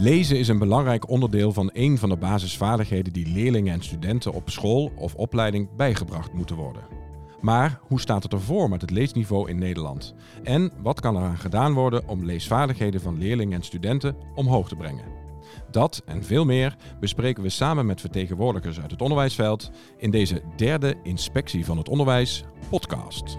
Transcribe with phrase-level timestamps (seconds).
[0.00, 4.50] Lezen is een belangrijk onderdeel van een van de basisvaardigheden die leerlingen en studenten op
[4.50, 6.82] school of opleiding bijgebracht moeten worden.
[7.40, 10.14] Maar hoe staat het ervoor met het leesniveau in Nederland?
[10.42, 15.04] En wat kan eraan gedaan worden om leesvaardigheden van leerlingen en studenten omhoog te brengen?
[15.70, 20.94] Dat en veel meer bespreken we samen met vertegenwoordigers uit het onderwijsveld in deze derde
[21.02, 23.36] Inspectie van het Onderwijs podcast.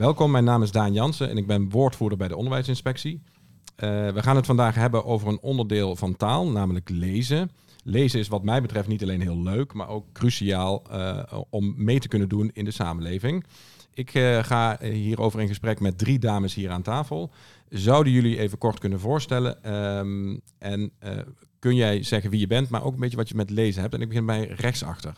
[0.00, 3.14] Welkom, mijn naam is Daan Jansen en ik ben woordvoerder bij de Onderwijsinspectie.
[3.14, 7.50] Uh, we gaan het vandaag hebben over een onderdeel van taal, namelijk lezen.
[7.84, 11.98] Lezen is wat mij betreft niet alleen heel leuk, maar ook cruciaal uh, om mee
[11.98, 13.44] te kunnen doen in de samenleving.
[13.94, 17.30] Ik uh, ga hierover in gesprek met drie dames hier aan tafel.
[17.68, 19.74] Zouden jullie even kort kunnen voorstellen?
[19.98, 20.92] Um, en
[21.58, 23.94] kun jij zeggen wie je bent, maar ook een beetje wat je met lezen hebt?
[23.94, 25.14] En ik begin bij rechtsachter.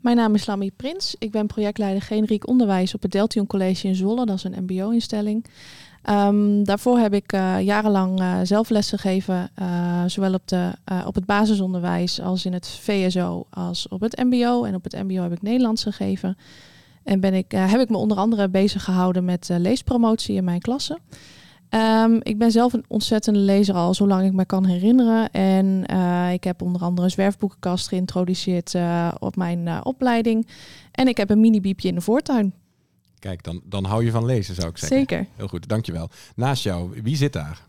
[0.00, 1.14] Mijn naam is Lamy Prins.
[1.18, 4.26] Ik ben projectleider generiek onderwijs op het Deltion College in Zwolle.
[4.26, 5.44] Dat is een mbo-instelling.
[6.10, 10.72] Um, daarvoor heb ik uh, jarenlang uh, zelf les gegeven, uh, zowel op, de,
[11.06, 14.64] op het basisonderwijs als in het VSO als op het mbo.
[14.64, 16.38] En op het mbo heb ik Nederlands gegeven.
[17.02, 20.98] En ben ik, heb ik me onder andere bezig gehouden met leespromotie in mijn klassen.
[21.70, 25.30] Um, ik ben zelf een ontzettende lezer al zolang ik me kan herinneren.
[25.30, 30.46] En uh, ik heb onder andere een zwerfboekenkast geïntroduceerd uh, op mijn uh, opleiding.
[30.92, 32.54] En ik heb een mini-biepje in de voortuin.
[33.18, 34.98] Kijk, dan, dan hou je van lezen, zou ik zeggen.
[34.98, 35.26] Zeker.
[35.36, 36.08] Heel goed, dankjewel.
[36.34, 37.68] Naast jou, wie zit daar?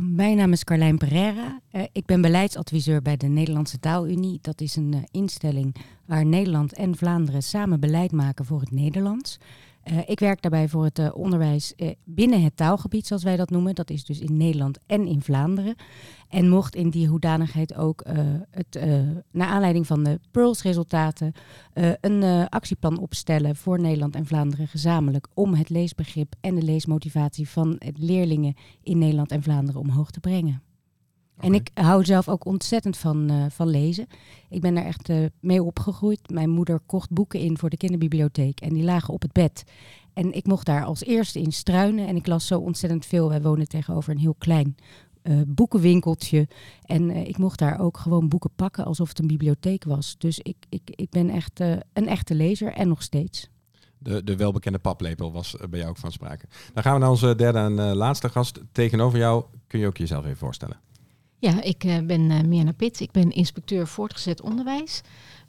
[0.00, 1.60] mijn naam is Carlijn Pereira.
[1.92, 4.38] ik ben beleidsadviseur bij de Nederlandse Taalunie.
[4.42, 9.38] Dat is een instelling waar Nederland en Vlaanderen samen beleid maken voor het Nederlands.
[9.92, 13.50] Uh, ik werk daarbij voor het uh, onderwijs uh, binnen het taalgebied, zoals wij dat
[13.50, 13.74] noemen.
[13.74, 15.74] Dat is dus in Nederland en in Vlaanderen.
[16.28, 18.04] En mocht in die hoedanigheid ook
[18.50, 18.80] het,
[19.30, 21.32] naar aanleiding van de Pearls-resultaten
[22.00, 27.80] een actieplan opstellen voor Nederland en Vlaanderen gezamenlijk om het leesbegrip en de leesmotivatie van
[27.94, 30.67] leerlingen in Nederland en Vlaanderen omhoog te brengen.
[31.38, 34.06] En ik hou zelf ook ontzettend van, uh, van lezen.
[34.48, 36.30] Ik ben daar echt uh, mee opgegroeid.
[36.30, 39.64] Mijn moeder kocht boeken in voor de kinderbibliotheek en die lagen op het bed.
[40.12, 43.28] En ik mocht daar als eerste in struinen en ik las zo ontzettend veel.
[43.28, 44.76] Wij wonen tegenover een heel klein
[45.22, 46.48] uh, boekenwinkeltje.
[46.84, 50.14] En ik mocht daar ook gewoon boeken pakken alsof het een bibliotheek was.
[50.18, 51.60] Dus ik, ik, ik ben echt
[51.92, 53.48] een echte lezer en nog steeds.
[53.98, 56.46] De, de welbekende paplepel was bij jou ook van sprake.
[56.74, 58.60] Dan gaan we naar onze derde en laatste gast.
[58.72, 60.80] Tegenover jou kun je ook jezelf even voorstellen.
[61.40, 63.00] Ja, ik uh, ben uh, Mirna Pitt.
[63.00, 65.00] Ik ben inspecteur voortgezet onderwijs.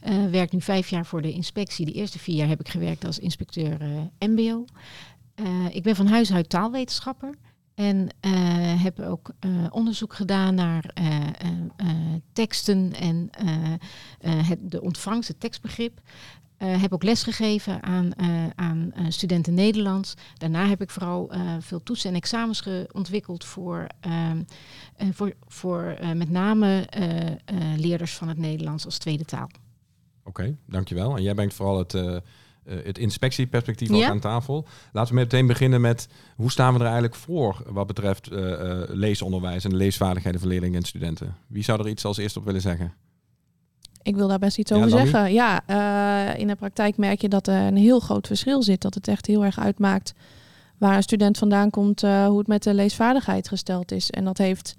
[0.07, 1.85] Uh, werk nu vijf jaar voor de inspectie.
[1.85, 3.77] De eerste vier jaar heb ik gewerkt als inspecteur
[4.19, 4.65] MBO.
[5.71, 7.35] ik ben van huis uit taalwetenschapper.
[7.75, 8.09] En
[8.79, 9.31] heb ook
[9.69, 10.93] onderzoek gedaan naar
[12.33, 13.29] teksten en
[14.19, 16.01] het, de ontvangst, het tekstbegrip.
[16.59, 20.13] Uh, heb ook lesgegeven aan, uh, aan uh, studenten Nederlands.
[20.37, 24.41] Daarna heb ik vooral veel toetsen en examens ontwikkeld voor, ehm,
[25.11, 26.87] voor, voor met name
[27.77, 29.49] leerders van het Nederlands als tweede taal.
[30.23, 31.15] Oké, okay, dankjewel.
[31.15, 31.91] En jij brengt vooral het,
[32.63, 34.67] het inspectieperspectief ook aan tafel.
[34.91, 38.29] Laten we meteen beginnen met hoe staan we er eigenlijk voor wat betreft
[38.87, 41.35] leesonderwijs en de leesvaardigheden van leerlingen en studenten.
[41.47, 42.93] Wie zou er iets als eerste op willen zeggen?
[44.01, 45.33] Ik wil daar best iets over zeggen.
[45.33, 48.81] Ja, uh, in de praktijk merk je dat er een heel groot verschil zit.
[48.81, 50.13] Dat het echt heel erg uitmaakt
[50.77, 54.09] waar een student vandaan komt, uh, hoe het met de leesvaardigheid gesteld is.
[54.09, 54.75] En dat heeft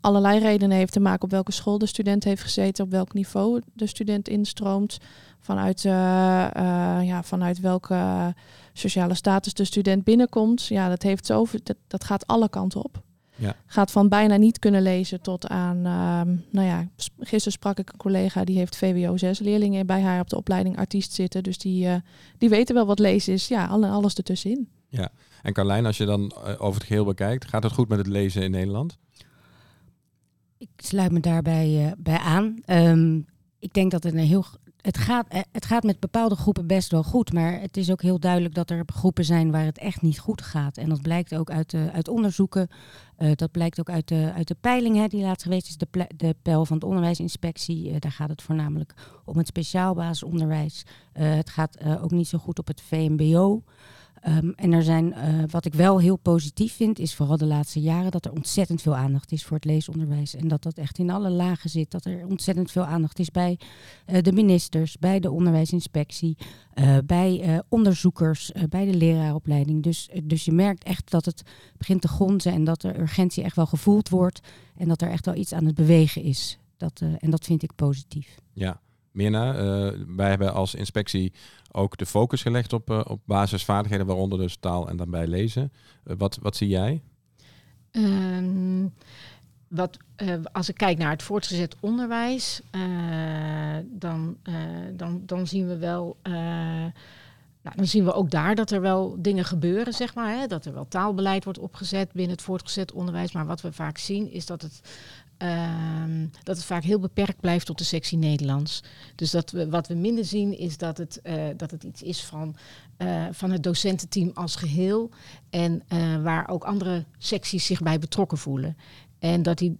[0.00, 3.60] allerlei redenen heeft te maken op welke school de student heeft gezeten, op welk niveau
[3.72, 4.98] de student instroomt,
[5.40, 5.92] vanuit, uh,
[7.02, 8.34] ja, vanuit welke
[8.72, 10.66] sociale status de student binnenkomt.
[10.66, 13.02] Ja, dat, heeft zo, dat, dat gaat alle kanten op.
[13.40, 13.56] Ja.
[13.66, 17.98] Gaat van bijna niet kunnen lezen tot aan, uh, nou ja, gisteren sprak ik een
[17.98, 21.42] collega die heeft VWO 6 leerlingen bij haar op de opleiding artiest zitten.
[21.42, 21.94] Dus die, uh,
[22.38, 23.48] die weten wel wat lezen is.
[23.48, 24.68] Ja, alles ertussenin.
[24.88, 25.10] Ja,
[25.42, 28.06] en Carlijn, als je dan uh, over het geheel bekijkt, gaat het goed met het
[28.06, 28.98] lezen in Nederland?
[30.58, 32.56] Ik sluit me daarbij uh, bij aan.
[32.66, 33.26] Um,
[33.58, 34.44] ik denk dat het een heel
[34.82, 37.32] het gaat, eh, het gaat met bepaalde groepen best wel goed.
[37.32, 40.42] Maar het is ook heel duidelijk dat er groepen zijn waar het echt niet goed
[40.42, 40.76] gaat.
[40.76, 42.68] En dat blijkt ook uit, de, uit onderzoeken.
[43.18, 45.76] Uh, dat blijkt ook uit de, uit de peiling hè, die laatst geweest is.
[45.76, 47.98] De, de peil van de onderwijsinspectie.
[47.98, 48.94] Daar gaat het voornamelijk
[49.24, 50.84] om het speciaal basisonderwijs.
[51.12, 53.62] Het gaat ook niet zo goed op het VMBO.
[54.28, 57.80] Um, en er zijn, uh, wat ik wel heel positief vind, is vooral de laatste
[57.80, 60.34] jaren dat er ontzettend veel aandacht is voor het leesonderwijs.
[60.34, 61.90] En dat dat echt in alle lagen zit.
[61.90, 63.58] Dat er ontzettend veel aandacht is bij
[64.06, 66.36] uh, de ministers, bij de onderwijsinspectie,
[66.74, 69.82] uh, bij onderzoekers, bij de leraaropleiding.
[69.82, 71.42] Dus, dus je merkt echt dat het
[71.78, 74.40] begint te gonzen en dat de urgentie echt wel gevoeld wordt.
[74.76, 76.58] En dat er echt wel iets aan het bewegen is.
[76.76, 78.38] Dat, en dat vind ik positief.
[78.52, 78.80] Ja,
[79.12, 79.52] Mirna,
[80.06, 81.32] wij hebben als inspectie
[81.72, 85.72] ook de focus gelegd op, op basisvaardigheden, waaronder dus taal en daarbij lezen.
[86.02, 87.02] wat, wat zie jij?
[87.90, 88.86] Ehm,
[89.68, 89.96] wat,
[90.52, 92.60] als ik kijk naar het voortgezet onderwijs,
[93.84, 94.36] dan,
[94.96, 96.16] dan, dan zien we wel
[97.62, 100.38] nou, dan zien we ook daar dat er wel dingen gebeuren, zeg maar.
[100.38, 100.46] Hè?
[100.46, 103.32] Dat er wel taalbeleid wordt opgezet binnen het voortgezet onderwijs.
[103.32, 104.80] Maar wat we vaak zien is dat het,
[105.40, 108.82] ehm, dat het vaak heel beperkt blijft tot de sectie Nederlands.
[109.14, 112.24] Dus dat we, wat we minder zien is dat het, uh, dat het iets is
[112.24, 112.56] van,
[112.98, 115.10] uh, van het docententeam als geheel.
[115.50, 118.76] En uh, waar ook andere secties zich bij betrokken voelen.
[119.18, 119.78] En dat die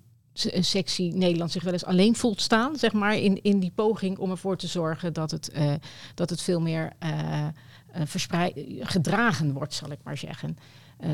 [0.61, 4.31] sectie Nederland zich wel eens alleen voelt staan, zeg maar, in, in die poging om
[4.31, 5.53] ervoor te zorgen dat het,
[6.15, 6.93] dat het veel meer
[7.93, 10.57] verspreid, gedragen wordt, zal ik maar zeggen.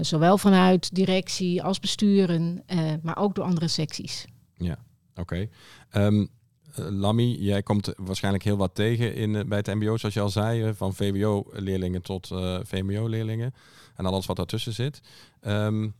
[0.00, 2.62] Zowel vanuit directie als besturen,
[3.02, 4.26] maar ook door andere secties.
[4.56, 4.78] Ja,
[5.14, 5.20] oké.
[5.20, 6.06] Okay.
[6.06, 6.28] Um,
[6.74, 10.74] Lammy, jij komt waarschijnlijk heel wat tegen in, bij het MBO, zoals je al zei,
[10.74, 12.26] van VWO-leerlingen tot
[12.62, 13.54] VMBO-leerlingen
[13.94, 15.00] en alles wat daartussen zit.
[15.40, 15.94] Um,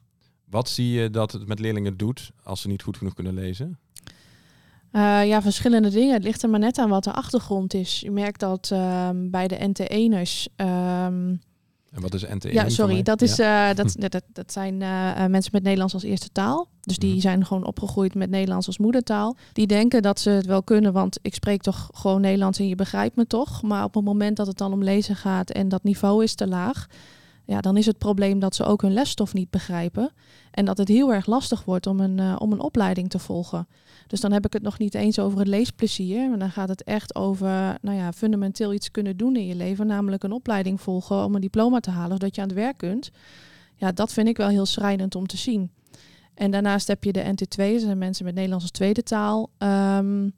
[0.45, 3.79] wat zie je dat het met leerlingen doet als ze niet goed genoeg kunnen lezen?
[5.27, 6.15] Ja, verschillende dingen.
[6.15, 8.01] Het ligt er maar net aan wat de achtergrond is.
[8.01, 10.53] Je merkt dat uh, bij de NT1'ers...
[10.57, 11.35] Um, ehm,
[11.93, 12.51] en wat is NT1?
[12.51, 13.03] Ja, sorry.
[13.03, 13.71] Dat, is, ja.
[13.71, 16.69] uh, dat, dat, dat, zijn uh, mensen met Nederlands als eerste taal.
[16.81, 17.21] Dus die mm.
[17.21, 19.37] zijn gewoon opgegroeid met Nederlands als moedertaal.
[19.53, 22.75] Die denken dat ze het wel kunnen, want ik spreek toch gewoon Nederlands en je
[22.75, 23.63] begrijpt me toch.
[23.63, 26.47] Maar op het moment dat het dan om lezen gaat en dat niveau is te
[26.47, 26.87] laag...
[27.47, 30.13] Ja, dan is het probleem dat ze ook hun lesstof niet begrijpen.
[30.51, 33.69] En dat het heel erg lastig wordt om een, om een opleiding te volgen.
[34.07, 36.29] Dus dan heb ik het nog niet eens over het leesplezier.
[36.29, 39.87] Maar dan gaat het echt over nou ja, fundamenteel iets kunnen doen in je leven.
[39.87, 43.11] Namelijk een opleiding volgen om een diploma te halen, zodat je aan het werk kunt.
[43.75, 45.71] Ja, dat vind ik wel heel schrijnend om te zien.
[46.35, 49.51] En daarnaast heb je de NT2, dat zijn mensen met Nederlands als tweede taal.
[49.59, 50.33] Um,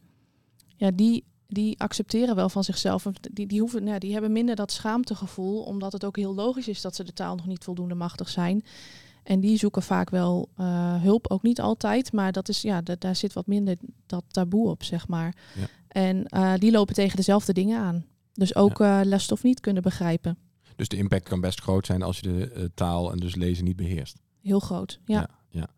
[0.77, 3.07] ja, die, die accepteren wel van zichzelf.
[3.33, 6.81] Die, die, hoeven, nou, die hebben minder dat schaamtegevoel, omdat het ook heel logisch is
[6.81, 8.65] dat ze de taal nog niet voldoende machtig zijn.
[9.23, 13.17] En die zoeken vaak wel uh, hulp, ook niet altijd, maar dat is, ja, daar
[13.17, 15.35] zit wat minder dat taboe op, zeg maar.
[15.55, 15.67] Ja.
[15.89, 18.05] En uh, die lopen tegen dezelfde dingen aan.
[18.33, 19.01] Dus ook ja.
[19.01, 20.39] uh, lesstof niet kunnen begrijpen.
[20.77, 23.77] Dus de impact kan best groot zijn als je de taal en dus lezen niet
[23.77, 24.17] beheerst.
[24.43, 25.21] Heel groot, ja.
[25.21, 25.38] ja.
[25.49, 25.69] Ja.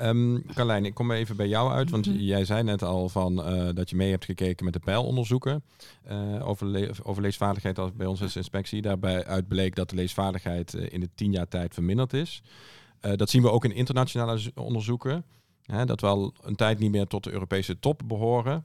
[0.00, 2.22] Um, Carlijn, ik kom even bij jou uit, want mm -hmm.
[2.22, 5.62] jij zei net al van uh, dat je mee hebt gekeken met de pijlonderzoeken
[6.10, 8.82] uh, over, le over leesvaardigheid als bij ons als inspectie.
[8.82, 12.42] Daarbij uit bleek dat de leesvaardigheid uh, in de tien jaar tijd verminderd is.
[13.16, 15.24] Dat zien we ook in internationale onderzoeken.
[15.62, 18.64] Hè, dat we al een tijd niet meer tot de Europese top behoren.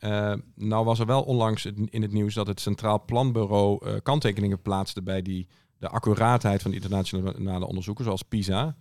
[0.00, 4.62] Uh, nou was er wel onlangs in het nieuws dat het Centraal Planbureau uh, kanttekeningen
[4.62, 5.46] plaatste bij die,
[5.78, 8.76] de accuraatheid van internationale onderzoeken, zoals PISA.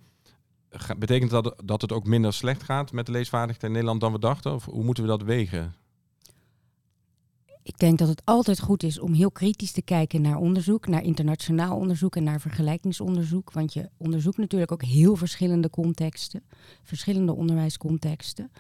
[0.98, 4.20] Betekent dat dat het ook minder slecht gaat met de leesvaardigheid in Nederland dan we
[4.20, 4.54] dachten?
[4.54, 5.74] Of hoe moeten we dat wegen?
[7.64, 11.04] Ik denk dat het altijd goed is om heel kritisch te kijken naar onderzoek, naar
[11.04, 13.52] internationaal onderzoek en naar vergelijkingsonderzoek.
[13.52, 16.44] Want je onderzoekt natuurlijk ook heel verschillende contexten,
[16.84, 18.52] verschillende onderwijscontexten.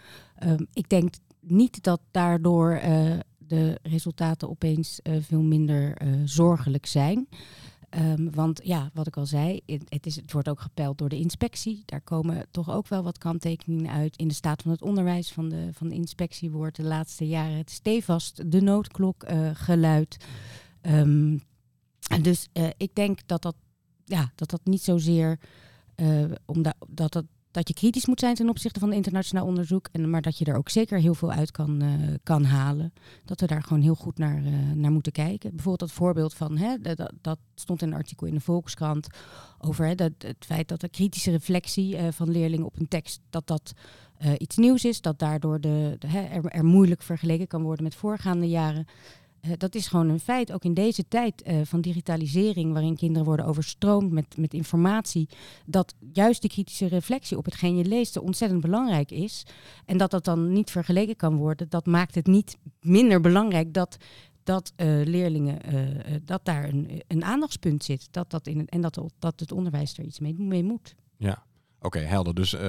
[0.43, 6.85] Um, ik denk niet dat daardoor uh, de resultaten opeens uh, veel minder uh, zorgelijk
[6.85, 7.27] zijn.
[7.97, 11.17] Um, want ja, wat ik al zei, het, is, het wordt ook gepeld door de
[11.17, 11.83] inspectie.
[11.85, 14.17] Daar komen toch ook wel wat kanttekeningen uit.
[14.17, 17.63] In de staat van het onderwijs van de, van de inspectie wordt de laatste jaren
[17.65, 20.25] stevast de noodklok uh, geluid.
[20.81, 21.41] Um,
[22.21, 23.55] dus uh, ik denk dat dat,
[24.05, 25.39] ja, dat, dat niet zozeer,
[25.95, 27.23] uh, omdat dat,
[27.59, 29.87] dat je kritisch moet zijn ten opzichte van internationaal onderzoek.
[29.91, 32.93] En, maar dat je er ook zeker heel veel uit kan, uh, kan halen.
[33.25, 35.49] Dat we daar gewoon heel goed naar, uh, naar moeten kijken.
[35.49, 39.07] Bijvoorbeeld dat voorbeeld van, hè, dat, dat stond in een artikel in de Volkskrant.
[39.57, 43.19] Over hè, dat, het feit dat de kritische reflectie uh, van leerlingen op een tekst,
[43.29, 43.73] dat dat
[44.37, 45.01] iets nieuws is.
[45.01, 48.85] Dat daardoor de, hè, er moeilijk vergeleken kan worden met voorgaande jaren.
[49.45, 53.27] Uh, dat is gewoon een feit, ook in deze tijd uh, van digitalisering, waarin kinderen
[53.27, 55.29] worden overstroomd met, met informatie,
[55.65, 59.43] dat juist die kritische reflectie op hetgeen je leest ontzettend belangrijk is.
[59.85, 63.97] En dat dat dan niet vergeleken kan worden, dat maakt het niet minder belangrijk dat,
[64.43, 65.59] dat uh, leerlingen,
[66.25, 68.07] dat daar een, een aandachtspunt zit.
[68.11, 70.95] Dat dat in, en dat, dat het onderwijs er iets mee, mee moet.
[71.17, 71.43] Ja,
[71.81, 72.33] Oké, helder.
[72.33, 72.59] Dus uh,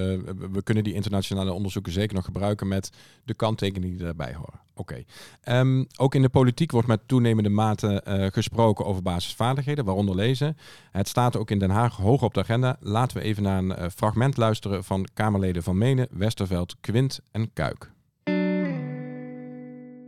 [0.52, 2.90] we kunnen die internationale onderzoeken zeker nog gebruiken met
[3.24, 4.60] de kanttekeningen die daarbij horen.
[4.74, 5.04] Oké.
[5.48, 10.56] Um, ook in de politiek wordt met toenemende mate uh, gesproken over basisvaardigheden, waaronder lezen.
[10.90, 12.76] Het staat ook in Den Haag hoog op de agenda.
[12.80, 17.52] Laten we even naar een uh, fragment luisteren van Kamerleden van Menen, Westerveld, Quint en
[17.52, 17.90] Kuik.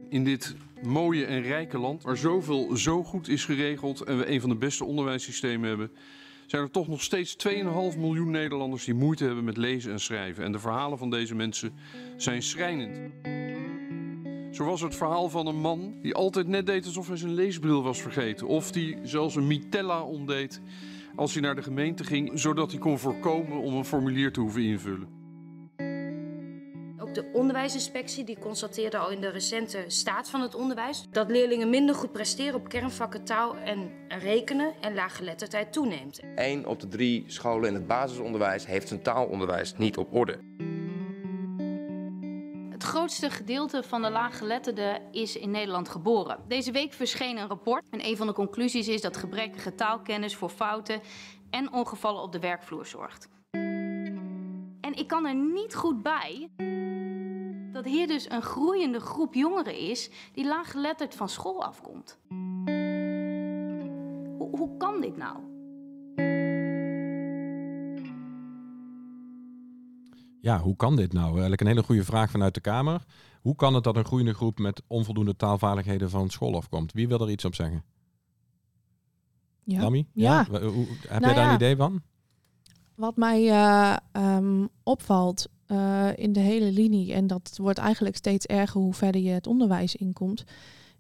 [0.09, 4.41] In dit mooie en rijke land, waar zoveel zo goed is geregeld en we een
[4.41, 5.91] van de beste onderwijssystemen hebben
[6.53, 10.45] zijn er toch nog steeds 2,5 miljoen Nederlanders die moeite hebben met lezen en schrijven.
[10.45, 11.75] En de verhalen van deze mensen
[12.17, 13.13] zijn schrijnend.
[14.55, 17.83] Zo was het verhaal van een man die altijd net deed alsof hij zijn leesbril
[17.83, 18.47] was vergeten.
[18.47, 20.61] Of die zelfs een mitella omdeed
[21.17, 24.63] als hij naar de gemeente ging, zodat hij kon voorkomen om een formulier te hoeven
[24.63, 25.22] invullen.
[27.13, 31.95] De onderwijsinspectie die constateerde al in de recente staat van het onderwijs dat leerlingen minder
[31.95, 36.21] goed presteren op kernvakken taal en rekenen en laaggeletterdheid toeneemt.
[36.35, 40.39] Eén op de drie scholen in het basisonderwijs heeft zijn taalonderwijs niet op orde.
[42.71, 46.39] Het grootste gedeelte van de laaggeletterden is in Nederland geboren.
[46.49, 50.51] Deze week verscheen een rapport en een van de conclusies is dat gebrekkige taalkennis voor
[50.51, 51.01] fouten
[51.51, 53.29] en ongevallen op de werkvloer zorgt.
[54.93, 56.51] En ik kan er niet goed bij
[57.73, 62.19] dat hier dus een groeiende groep jongeren is die laaggeletterd van school afkomt.
[64.39, 65.37] Hoe, hoe kan dit nou?
[70.41, 71.31] Ja, hoe kan dit nou?
[71.31, 73.05] Eigenlijk een hele goede vraag vanuit de Kamer.
[73.41, 76.93] Hoe kan het dat een groeiende groep met onvoldoende taalvaardigheden van school afkomt?
[76.93, 77.85] Wie wil er iets op zeggen?
[79.65, 79.81] Ja.
[79.81, 80.09] Dami?
[80.13, 80.39] Ja.
[80.39, 81.49] Heb Nou jij daar ja.
[81.49, 82.03] een idee van?
[83.03, 88.47] Wat mij eh, ehm, opvalt eh, in de hele linie, en dat wordt eigenlijk steeds
[88.47, 90.45] erger hoe verder je het onderwijs inkomt,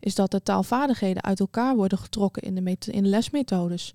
[0.00, 3.94] is dat de taalvaardigheden uit elkaar worden getrokken in de, in de lesmethodes.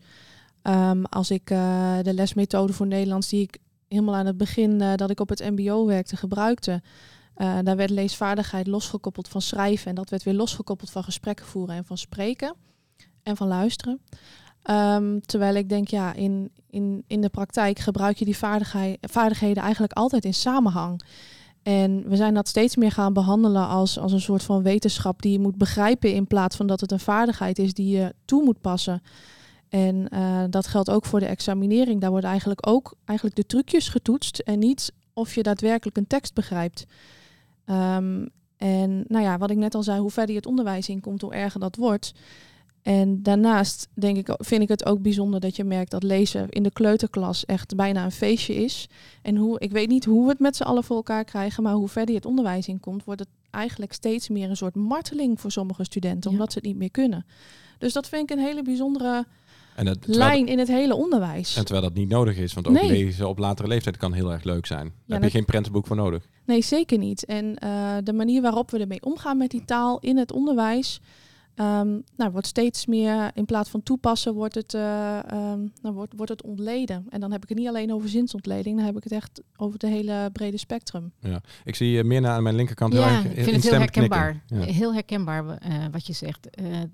[0.61, 5.09] Ehm, als ik eh, de lesmethode voor Nederlands, die ik helemaal aan het begin dat
[5.09, 6.81] ik op het MBO werkte, gebruikte,
[7.35, 11.85] daar werd leesvaardigheid losgekoppeld van schrijven en dat werd weer losgekoppeld van gesprekken voeren en
[11.85, 12.55] van spreken
[13.23, 13.99] en van luisteren.
[14.67, 18.37] Ehm, terwijl ik denk, ja, in, in, in de praktijk gebruik je die
[19.01, 21.01] vaardigheden eigenlijk altijd in samenhang.
[21.63, 25.31] En we zijn dat steeds meer gaan behandelen als, als een soort van wetenschap die
[25.31, 28.61] je moet begrijpen in plaats van dat het een vaardigheid is die je toe moet
[28.61, 29.01] passen.
[29.69, 32.01] En eh, dat geldt ook voor de examinering.
[32.01, 36.33] Daar worden eigenlijk ook eigenlijk de trucjes getoetst en niet of je daadwerkelijk een tekst
[36.33, 36.85] begrijpt.
[37.65, 38.25] Ehm,
[38.57, 41.33] en nou ja, wat ik net al zei, hoe verder je het onderwijs inkomt, hoe
[41.33, 42.13] erger dat wordt.
[42.87, 46.63] En daarnaast denk ik, vind ik het ook bijzonder dat je merkt dat lezen in
[46.63, 48.87] de kleuterklas echt bijna een feestje is.
[49.21, 51.73] En hoe, ik weet niet hoe we het met z'n allen voor elkaar krijgen, maar
[51.73, 55.51] hoe verder je het onderwijs inkomt, wordt het eigenlijk steeds meer een soort marteling voor
[55.51, 56.37] sommige studenten, Ja.
[56.37, 57.25] omdat ze het niet meer kunnen.
[57.77, 59.25] Dus dat vind ik een hele bijzondere
[59.75, 61.55] En, het, terwijl, lijn in het hele onderwijs.
[61.55, 62.87] en terwijl dat niet nodig is, want ook Nee.
[62.91, 64.83] lezen op latere leeftijd kan heel erg leuk zijn.
[64.85, 66.27] Daar heb je dat- geen prentenboek voor nodig.
[66.45, 67.25] Nee, zeker niet.
[67.25, 71.01] En eh, de manier waarop we ermee omgaan met die taal in het onderwijs,
[71.57, 76.13] ehm, nou, wordt steeds meer, in plaats van toepassen, wordt het, eh, ehm, nou, wordt,
[76.15, 77.05] wordt het ontleden.
[77.09, 79.73] En dan heb ik het niet alleen over zinsontleding, dan heb ik het echt over
[79.79, 81.11] het hele brede spectrum.
[81.63, 84.43] Ik zie uh, meer aan mijn linkerkant Ja, ik vind het heel herkenbaar.
[84.47, 84.59] Ja.
[84.59, 86.49] Heel herkenbaar eh, wat je zegt.
[86.49, 86.87] Eh, eh,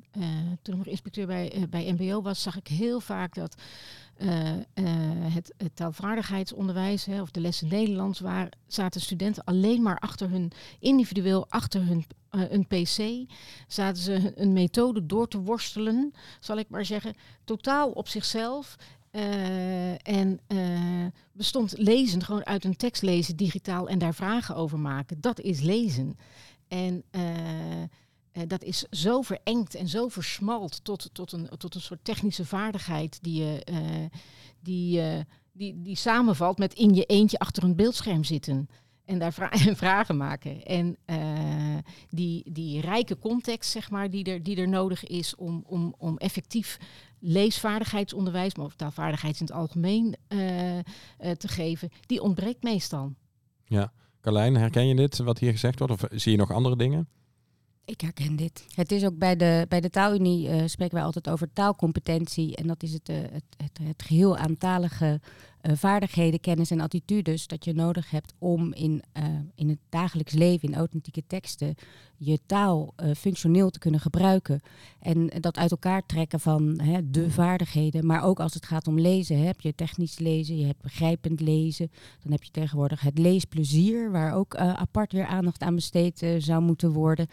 [0.61, 3.55] toen ik nog inspecteur bij, bij MBO was, zag ik heel vaak dat
[4.23, 10.29] eh, eh, het, taalvaardigheidsonderwijs, hè, of de lessen Nederlands, waar zaten studenten alleen maar achter
[10.29, 13.29] hun, individueel achter hun eh, een PC,
[13.67, 18.75] zaten ze een methode door te worstelen, zal ik maar zeggen, totaal op zichzelf.
[20.01, 20.39] En
[21.31, 25.21] bestond lezen gewoon uit een tekst lezen digitaal en daar vragen over maken.
[25.21, 26.17] Dat is lezen.
[26.67, 27.03] En
[28.33, 32.45] eh, dat is zo verengd en zo versmalt tot, tot, een, tot een soort technische
[32.45, 33.77] vaardigheid die, eh,
[34.59, 35.19] die, eh,
[35.51, 38.69] die, die samenvalt met in je eentje achter een beeldscherm zitten.
[39.05, 40.63] En daar vra- en vragen maken.
[40.63, 40.97] En
[42.09, 46.17] die, die rijke context, zeg maar, die er, die er nodig is om, om, om
[46.17, 46.77] effectief
[47.19, 50.15] leesvaardigheidsonderwijs, maar of taalvaardigheid in het algemeen
[51.17, 53.13] te geven, die ontbreekt meestal.
[54.21, 55.93] Carlijn, herken je dit, wat hier gezegd wordt?
[55.93, 57.07] Of zie je nog andere dingen?
[57.85, 58.65] Ik herken dit.
[58.75, 62.55] Het is ook bij de, bij de taalunie eh, spreken wij altijd over taalcompetentie.
[62.55, 65.19] En dat is het, eh, het, het, het geheel aantalige
[65.63, 69.23] eh, vaardigheden, kennis en attitudes dat je nodig hebt om in, eh,
[69.55, 71.75] in het dagelijks leven, in authentieke teksten,
[72.17, 74.61] je taal eh, functioneel te kunnen gebruiken.
[74.99, 78.05] En dat uit elkaar trekken van hè, de vaardigheden.
[78.05, 81.91] Maar ook als het gaat om lezen, heb je technisch lezen, je hebt begrijpend lezen.
[82.23, 86.91] Dan heb je tegenwoordig het leesplezier, waar ook apart weer aandacht aan besteed zou moeten
[86.91, 87.27] worden.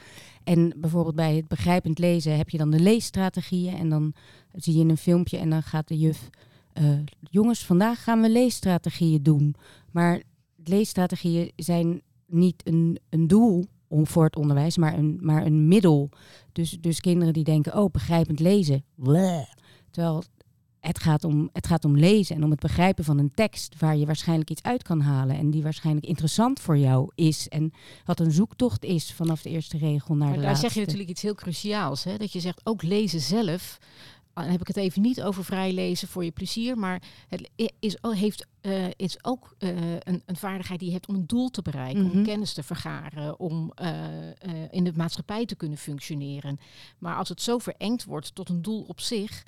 [0.45, 3.77] En bijvoorbeeld bij het begrijpend lezen heb je dan de leesstrategieën.
[3.77, 4.13] En dan
[4.53, 6.31] zie je een filmpje en dan gaat de juf...
[6.73, 6.99] eh,
[7.31, 9.55] jongens, vandaag gaan we leesstrategieën doen.
[9.91, 10.23] Maar
[10.65, 16.11] leesstrategieën zijn niet een, een doel om voor het onderwijs, maar een, maar een middel.
[16.53, 18.85] Dus, dus kinderen die denken, oh, begrijpend lezen.
[18.95, 19.43] Bleh.
[19.91, 20.23] Terwijl
[20.81, 23.97] het gaat, om, het gaat om lezen en om het begrijpen van een tekst waar
[23.97, 25.37] je waarschijnlijk iets uit kan halen.
[25.37, 27.49] En die waarschijnlijk interessant voor jou is.
[27.49, 27.73] En
[28.05, 30.67] wat een zoektocht is vanaf de eerste regel naar Maar de daar laatste.
[30.67, 32.05] zeg je natuurlijk iets heel cruciaals.
[32.05, 32.17] Hè?
[32.17, 33.79] Dat je zegt ook lezen zelf
[34.43, 37.97] dan heb ik het even niet over vrij lezen voor je plezier, maar het is,
[38.01, 41.63] heeft, uh, is ook uh, een, een, vaardigheid die je hebt om een doel te
[41.63, 42.23] bereiken, om mhm.
[42.23, 43.93] kennis te vergaren, om uh,
[44.71, 46.59] in de maatschappij te kunnen functioneren.
[46.99, 49.47] Maar als het zo verengd wordt tot een doel op zich,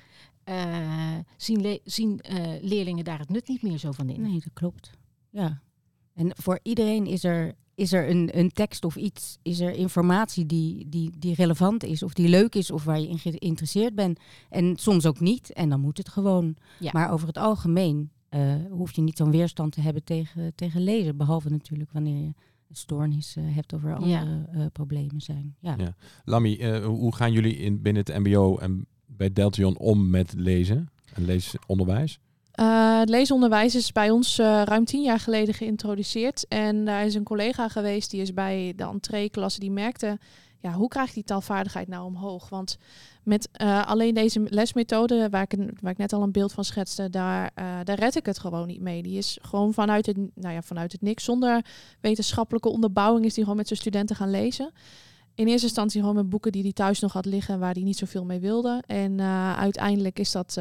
[1.37, 2.21] zien, zien
[2.61, 4.21] leerlingen daar het nut niet meer zo van in.
[4.21, 4.91] Nee, dat klopt.
[5.29, 5.61] Ja.
[6.13, 10.45] En voor iedereen is er is er een, een tekst of iets, is er informatie
[10.45, 14.19] die, die, die relevant is of die leuk is of waar je in geïnteresseerd bent.
[14.49, 16.55] En soms ook niet en dan moet het gewoon.
[16.91, 21.17] Maar over het algemeen uh, hoef je niet zo'n weerstand te hebben tegen, tegen lezen.
[21.17, 22.33] Behalve natuurlijk wanneer je
[22.69, 25.55] een stoornis uh, hebt of er andere uh, problemen zijn.
[25.59, 25.75] Ja.
[25.77, 25.95] ja.
[26.25, 31.25] Lammy, hoe gaan jullie in, binnen het mbo en bij Deltion om met lezen en
[31.25, 32.19] leesonderwijs?
[32.59, 36.47] Uh, het leesonderwijs is bij ons uh, ruim tien jaar geleden geïntroduceerd.
[36.47, 40.17] En daar is een collega geweest die is bij de entree-klasse die merkte...
[40.59, 42.49] Ja, hoe krijg je die taalvaardigheid nou omhoog?
[42.49, 42.77] Want
[43.23, 47.09] met uh, alleen deze lesmethode, waar ik, waar ik net al een beeld van schetste,
[47.09, 47.51] daar,
[47.83, 49.03] daar red ik het gewoon niet mee.
[49.03, 51.65] Die is gewoon vanuit het, nou ja, vanuit het niks, zonder
[52.01, 54.71] wetenschappelijke onderbouwing, is die gewoon met zijn studenten gaan lezen.
[55.35, 57.97] In eerste instantie gewoon met boeken die hij thuis nog had liggen, waar hij niet
[57.97, 58.83] zoveel mee wilde.
[58.85, 59.21] En
[59.57, 60.57] uiteindelijk is dat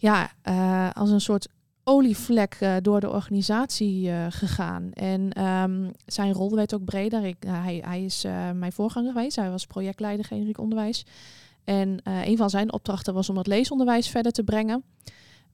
[0.00, 1.48] ja, uh, als een soort
[1.84, 4.92] olievlek uh, door de organisatie uh, gegaan.
[4.92, 7.24] En um, zijn rol werd ook breder.
[7.24, 8.22] Ik, hij, hij is
[8.54, 9.36] mijn voorganger geweest.
[9.36, 11.06] Hij was projectleider generiek onderwijs.
[11.64, 14.82] En een van zijn opdrachten was om dat leesonderwijs verder te brengen.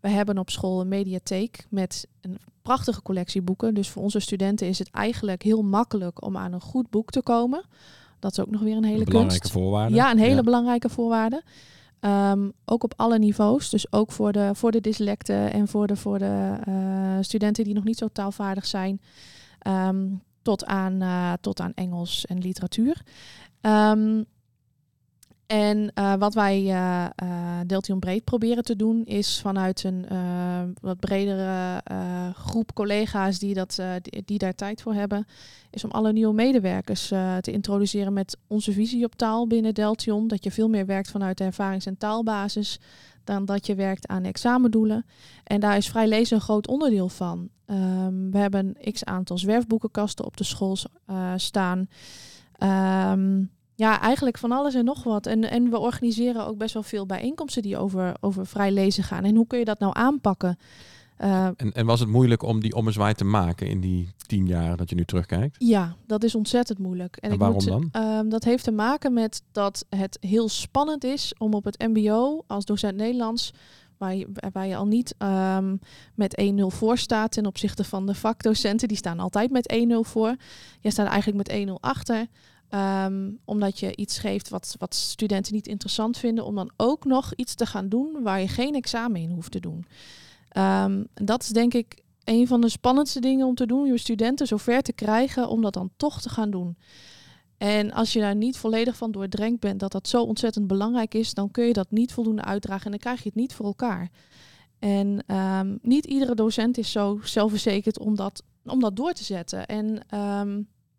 [0.01, 3.75] We hebben op school een mediatheek met een prachtige collectie boeken.
[3.75, 7.23] Dus voor onze studenten is het eigenlijk heel makkelijk om aan een goed boek te
[7.23, 7.65] komen.
[8.19, 9.57] Dat is ook nog weer een hele een belangrijke kunst.
[9.59, 9.95] voorwaarde.
[9.95, 11.43] Ja, een hele belangrijke voorwaarde.
[12.01, 13.71] Um, ook op alle niveaus.
[13.71, 17.75] Dus ook voor de, voor de dyslecten en voor de, voor de uh, studenten die
[17.75, 19.01] nog niet zo taalvaardig zijn.
[19.67, 23.03] Um, tot, aan, uh, tot aan Engels en literatuur.
[23.61, 24.25] Um,
[25.47, 27.07] en uh, wat wij uh,
[27.67, 30.07] Deltion Breed proberen te doen, is vanuit een
[30.81, 31.83] wat bredere
[32.35, 35.27] groep collega's die, dat, die, die, daar tijd voor hebben,
[35.71, 37.07] is om alle nieuwe medewerkers
[37.41, 40.29] te introduceren met onze visie op taal binnen Deltion.
[40.29, 42.81] Dat je veel meer werkt vanuit de ervarings- en taalbasis
[43.25, 45.07] dan dat je werkt aan examendoelen.
[45.45, 47.49] En daar is vrij lezen een groot onderdeel van.
[47.67, 50.77] Um, we hebben x aantal zwerfboekenkasten op de school
[51.37, 51.89] staan.
[53.13, 55.27] Um, ja, eigenlijk van alles en nog wat.
[55.27, 59.25] En, en we organiseren ook best wel veel bijeenkomsten die over, over vrij lezen gaan.
[59.25, 60.59] En hoe kun je dat nou aanpakken?
[61.21, 64.77] Uh, en, en was het moeilijk om die ommezwaai te maken in die tien jaar
[64.77, 65.57] dat je nu terugkijkt?
[65.59, 67.17] Ja, dat is ontzettend moeilijk.
[67.17, 67.91] En, en waarom dan?
[67.93, 72.45] Uh, dat heeft te maken met dat het heel spannend is om op het MBO
[72.47, 73.53] als docent Nederlands
[73.99, 75.79] waar je, waar je al niet um,
[76.15, 78.89] met 1-0 voor staat ten opzichte van de vakdocenten.
[78.89, 80.37] Die staan altijd met 1-0 voor.
[80.81, 82.27] Je staat eigenlijk met 1-0 achter.
[82.71, 87.35] Um, omdat je iets geeft wat, wat studenten niet interessant vinden, om dan ook nog
[87.35, 89.87] iets te gaan doen waar je geen examen in hoeft te doen.
[90.57, 94.47] Um, dat is denk ik een van de spannendste dingen om te doen, je studenten
[94.47, 96.77] zover te krijgen om dat dan toch te gaan doen.
[97.59, 101.35] En als je daar niet volledig van doordrenkt bent dat dat zo ontzettend belangrijk is,
[101.35, 104.11] dan kun je dat niet voldoende uitdragen en dan krijg je het niet voor elkaar.
[104.79, 109.67] En um, niet iedere docent is zo zelfverzekerd om dat, om dat door te zetten.
[109.67, 110.03] En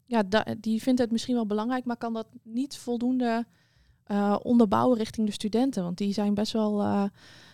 [0.08, 0.24] ja,
[0.58, 3.46] die vindt het misschien wel belangrijk, maar kan dat niet voldoende
[4.08, 5.84] uh, onderbouwen richting de studenten.
[5.84, 7.04] Want die zijn best wel uh,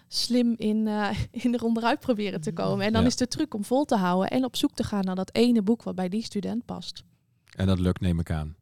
[0.07, 1.09] slim in, uh,
[1.43, 2.85] in er onderuit proberen te komen.
[2.85, 5.15] En dan is de truc om vol te houden en op zoek te gaan naar
[5.15, 7.03] dat ene boek wat bij die student past.
[7.55, 8.55] En dat lukt, neem ik aan.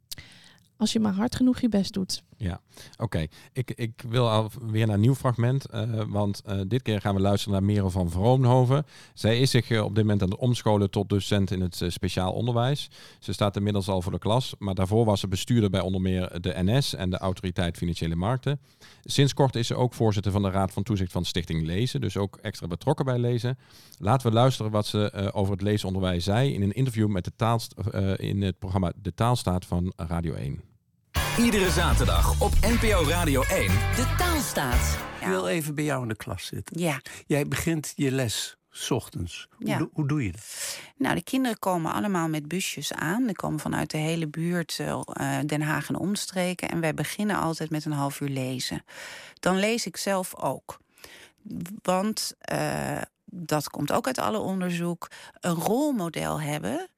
[0.78, 2.24] Als je maar hard genoeg je best doet.
[2.42, 2.62] Ja,
[2.98, 3.26] oké.
[3.54, 5.66] Ik, ik wil al weer naar een nieuw fragment.
[5.74, 8.86] Uh, want uh, dit keer gaan we luisteren naar Merel van Vroomhoven.
[9.14, 12.34] Zij is zich uh, op dit moment aan het omscholen tot docent in het speciaal
[12.34, 12.90] onderwijs.
[13.20, 14.56] Ze staat inmiddels al voor de klas.
[14.60, 18.60] Maar daarvoor was ze bestuurder bij onder meer de NS en de Autoriteit Financiële Markten.
[19.04, 22.02] Sinds kort is ze ook voorzitter van de Raad van Toezicht van Stichting Lezen.
[22.02, 23.58] Dus ook extra betrokken bij lezen.
[23.98, 27.60] Laten we luisteren wat ze over het leesonderwijs zei in een interview met de taal,
[28.16, 30.71] in het programma De Taalstaat van Radio 1.
[31.38, 33.68] Iedere zaterdag op NPO Radio 1.
[33.68, 34.98] De taalstaat.
[35.22, 36.80] Ik wil even bij jou in de klas zitten.
[36.80, 37.02] Ja.
[37.28, 39.48] Jij begint je les s ochtends.
[39.58, 39.78] Hoe, Ja.
[39.78, 40.78] do- hoe doe je dat?
[40.98, 43.26] Nou, de kinderen komen allemaal met busjes aan.
[43.26, 46.70] Die komen vanuit de hele buurt, eh, Den Haag en omstreken.
[46.70, 48.84] En wij beginnen altijd met een half uur lezen.
[49.40, 50.80] Dan lees ik zelf ook.
[51.82, 55.08] Want eh, dat komt ook uit alle onderzoek,
[55.40, 56.90] een rolmodel hebben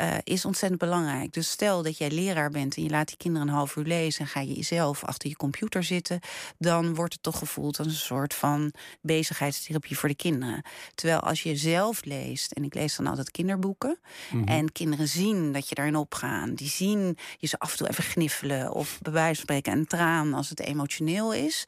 [0.00, 1.32] uh, is ontzettend belangrijk.
[1.32, 4.20] Dus stel dat jij leraar bent en je laat die kinderen een half uur lezen
[4.20, 6.20] en ga je jezelf achter je computer zitten,
[6.58, 10.62] dan wordt het toch gevoeld als een soort van bezigheidstherapie voor de kinderen.
[10.94, 13.98] Terwijl als je zelf leest, en ik lees dan altijd kinderboeken,
[14.30, 14.48] mhm.
[14.48, 18.04] en kinderen zien dat je daarin opgaan, die zien je ze af en toe even
[18.04, 21.64] gniffelen of bij wijze van spreken een traan als het emotioneel is,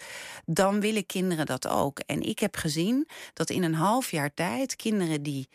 [0.46, 1.98] dan willen kinderen dat ook.
[1.98, 5.48] En ik heb gezien dat in een half jaar tijd kinderen die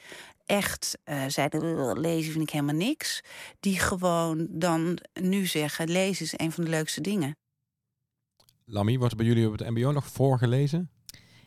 [0.46, 3.22] echt uh, zeiden, lezen vind ik helemaal niks.
[3.60, 7.36] Die gewoon dan nu zeggen, lezen is een van de leukste dingen.
[8.66, 10.90] Lammy, wordt er bij jullie op het mbo nog voorgelezen?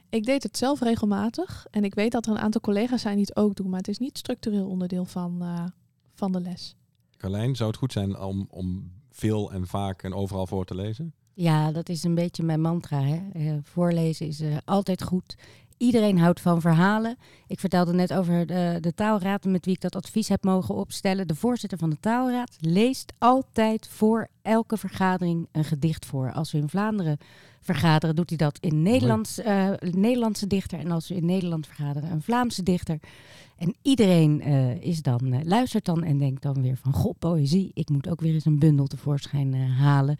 [0.09, 1.67] Ik deed het zelf regelmatig.
[1.71, 3.69] En ik weet dat er een aantal collega's zijn die het ook doen.
[3.69, 5.65] Maar het is niet structureel onderdeel van, uh,
[6.15, 6.77] van de les.
[7.17, 11.15] Carlijn, zou het goed zijn om, om veel en vaak en overal voor te lezen?
[11.33, 13.03] Ja, dat is een beetje mijn mantra.
[13.03, 13.23] Hè?
[13.35, 15.37] Uh, voorlezen is uh, altijd goed.
[15.77, 17.17] Iedereen houdt van verhalen.
[17.47, 21.27] Ik vertelde net over de, de taalraad met wie ik dat advies heb mogen opstellen.
[21.27, 26.33] De voorzitter van de taalraad leest altijd voor elke vergadering een gedicht voor.
[26.33, 27.19] Als we in Vlaanderen
[27.61, 30.79] vergaderen, doet hij dat in Nederlands, uh, Nederlandse dichter.
[30.79, 32.99] En als we in Nederland vergaderen, een Vlaamse dichter.
[33.59, 36.93] En iedereen uh, is dan, uh, luistert dan en denkt dan weer van...
[36.93, 40.17] God, poëzie, ik moet ook weer eens een bundel tevoorschijn halen.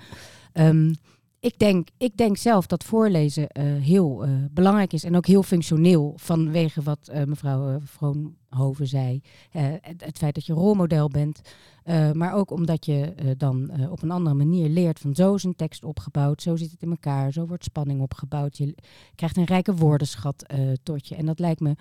[0.53, 0.95] Um,
[1.41, 5.43] ik denk, ik denk zelf dat voorlezen uh, heel uh, belangrijk is en ook heel
[5.43, 9.23] functioneel vanwege wat uh, mevrouw Vroonhoven zei.
[9.51, 11.41] Het, het, feit dat je rolmodel bent,
[12.13, 15.85] maar ook omdat je dan op een andere manier leert van zo is een tekst
[15.85, 18.57] opgebouwd, zo zit het in elkaar, zo wordt spanning opgebouwd.
[18.57, 18.75] Je
[19.15, 20.47] krijgt een rijke woordenschat
[20.83, 21.77] tot je en dat lijkt me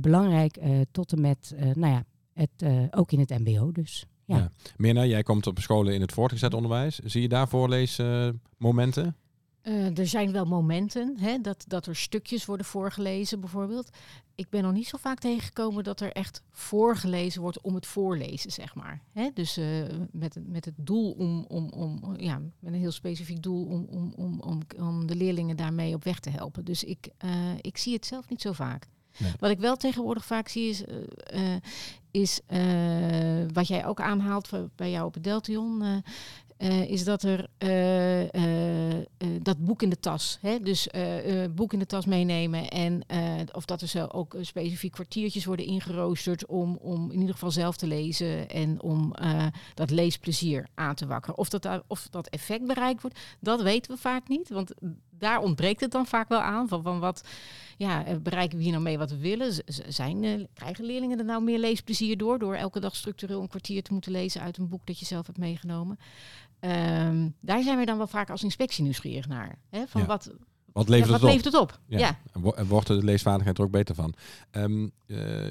[0.00, 0.58] belangrijk
[0.90, 4.06] tot en met, nou ja, het, ook in het mbo dus.
[4.24, 4.36] Ja.
[4.36, 4.50] ja.
[4.76, 6.98] Mirna, jij komt op scholen in het voortgezet onderwijs.
[6.98, 9.16] Zie je daar voorleesmomenten?
[9.62, 13.90] Uh, er zijn wel momenten hè, dat, dat er stukjes worden voorgelezen, bijvoorbeeld.
[14.34, 18.52] Ik ben nog niet zo vaak tegengekomen dat er echt voorgelezen wordt om het voorlezen,
[18.52, 19.02] zeg maar.
[19.12, 19.30] Hè?
[19.34, 23.64] Dus uh, met, met het doel om, om, om, ja, met een heel specifiek doel
[23.64, 26.64] om, om, om, om, om de leerlingen daarmee op weg te helpen.
[26.64, 28.86] Dus ik, uh, ik zie het zelf niet zo vaak.
[29.38, 31.56] Wat ik wel tegenwoordig vaak zie is, uh,
[32.10, 36.02] is uh, wat jij ook aanhaalt bij jou op het Deltion.
[36.86, 37.48] Is dat er
[39.42, 40.38] dat boek in de tas.
[40.40, 40.60] Hè?
[40.60, 40.88] Dus
[41.54, 42.68] boek in de tas meenemen.
[42.68, 43.02] En
[43.52, 47.76] of dat er zo ook specifiek kwartiertjes worden ingeroosterd om, om in ieder geval zelf
[47.76, 49.14] te lezen en om
[49.74, 51.38] dat leesplezier aan te wakkeren.
[51.38, 54.48] Of dat, of dat effect bereikt wordt, dat weten we vaak niet.
[54.48, 54.74] Want
[55.18, 56.68] daar ontbreekt het dan vaak wel aan.
[56.68, 57.24] Van, van wat
[57.76, 59.54] ja, bereiken we hier nou mee wat we willen?
[59.88, 62.38] Zijn, krijgen leerlingen er nou meer leesplezier door?
[62.38, 65.26] Door elke dag structureel een kwartier te moeten lezen uit een boek dat je zelf
[65.26, 65.98] hebt meegenomen.
[66.60, 69.58] Um, daar zijn we dan wel vaak als inspectie nieuwsgierig naar.
[69.70, 69.86] Hè?
[69.86, 70.30] Van wat,
[70.72, 71.28] wat levert, ja, het, op?
[71.28, 71.80] levert het op?
[71.86, 71.98] Ja.
[71.98, 72.18] ja.
[72.56, 74.14] En wordt de leesvaardigheid er ook beter van?
[74.50, 75.46] Um, uh,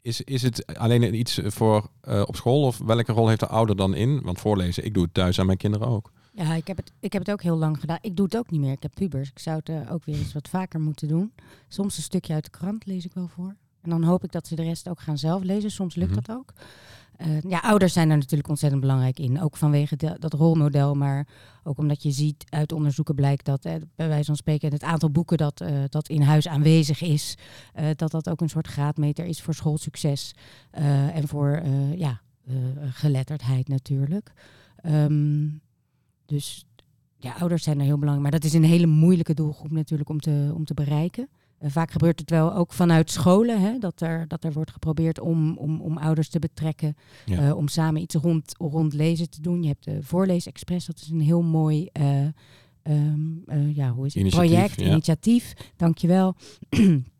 [0.00, 3.76] is, is het alleen iets voor uh, op school of welke rol heeft de ouder
[3.76, 4.22] dan in?
[4.22, 6.12] Want voorlezen, ik doe het thuis aan mijn kinderen ook.
[6.36, 7.98] Ja, ik heb, het, ik heb het ook heel lang gedaan.
[8.00, 8.72] Ik doe het ook niet meer.
[8.72, 9.30] Ik heb pubers.
[9.30, 11.32] Ik zou het uh, ook weer eens wat vaker moeten doen.
[11.68, 13.56] Soms een stukje uit de krant lees ik wel voor.
[13.82, 15.70] En dan hoop ik dat ze de rest ook gaan zelf lezen.
[15.70, 16.24] Soms lukt mm -hmm.
[16.26, 16.52] dat ook.
[17.18, 19.40] Uh, ja, ouders zijn er natuurlijk ontzettend belangrijk in.
[19.40, 21.26] Ook vanwege de, dat rolmodel, maar
[21.62, 25.10] ook omdat je ziet uit onderzoeken blijkt dat, eh, bij wijze van spreken, het aantal
[25.10, 27.34] boeken dat, uh, dat in huis aanwezig is,
[27.80, 30.34] uh, dat dat ook een soort graadmeter is voor schoolsucces
[31.12, 31.62] en voor
[31.96, 32.20] ja,
[32.90, 34.32] geletterdheid natuurlijk.
[34.86, 35.62] Um,
[36.26, 36.64] dus
[37.16, 38.30] ja, ouders zijn er heel belangrijk.
[38.30, 41.28] Maar dat is een hele moeilijke doelgroep natuurlijk om te, om te bereiken.
[41.60, 45.20] Uh, vaak gebeurt het wel ook vanuit scholen, hè, dat, er, dat er wordt geprobeerd
[45.20, 47.48] om, om, om ouders te betrekken, ja.
[47.48, 49.62] uh, om samen iets rond, rond lezen te doen.
[49.62, 52.26] Je hebt de Voorleesexpress, dat is een heel mooi uh,
[52.82, 54.22] um, ja, hoe is het?
[54.22, 54.90] Initiatief, project, ja.
[54.90, 56.34] initiatief, dankjewel.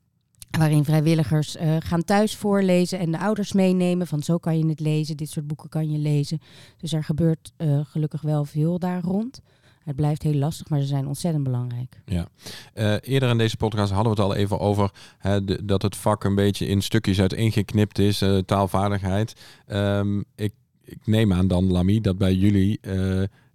[0.58, 5.16] waarin vrijwilligers gaan thuis voorlezen en de ouders meenemen van zo kan je het lezen,
[5.16, 6.40] dit soort boeken kan je lezen.
[6.76, 9.40] Dus er gebeurt gelukkig wel veel daar rond.
[9.84, 12.00] Het blijft heel lastig, maar ze zijn ontzettend belangrijk.
[12.06, 12.28] Ja.
[12.74, 16.24] Uh, eerder in deze podcast hadden we het al even over hè, dat het vak
[16.24, 19.34] een beetje in stukjes uiteengeknipt is, taalvaardigheid.
[19.66, 20.52] Um, ik,
[20.84, 22.80] ik, neem aan dan, Lamy, dat bij jullie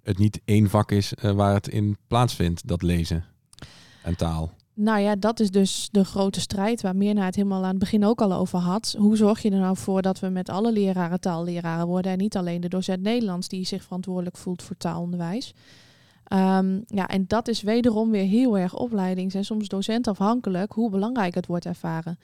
[0.03, 3.25] het niet één vak is waar het in plaatsvindt, dat lezen
[4.03, 4.57] en taal.
[4.81, 8.05] Nou ja, dat is dus de grote strijd waar Mirna het helemaal aan het begin
[8.05, 8.95] ook al over had.
[8.97, 12.37] Hoe zorg je er nou voor dat we met alle leraren taalleraren worden en niet
[12.37, 15.53] alleen de docent Nederlands die zich verantwoordelijk voelt voor taalonderwijs.
[16.33, 21.35] Um, ja, en dat is wederom weer heel erg opleidings- en soms docentafhankelijk hoe belangrijk
[21.35, 22.19] het wordt ervaren.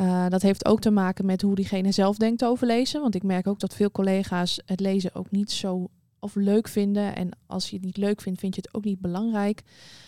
[0.00, 3.00] Uh, dat heeft ook te maken met hoe diegene zelf denkt over lezen.
[3.00, 7.16] Want ik merk ook dat veel collega's het lezen ook niet zo of leuk vinden.
[7.16, 9.62] En als je het niet leuk vindt, vind je het ook niet belangrijk.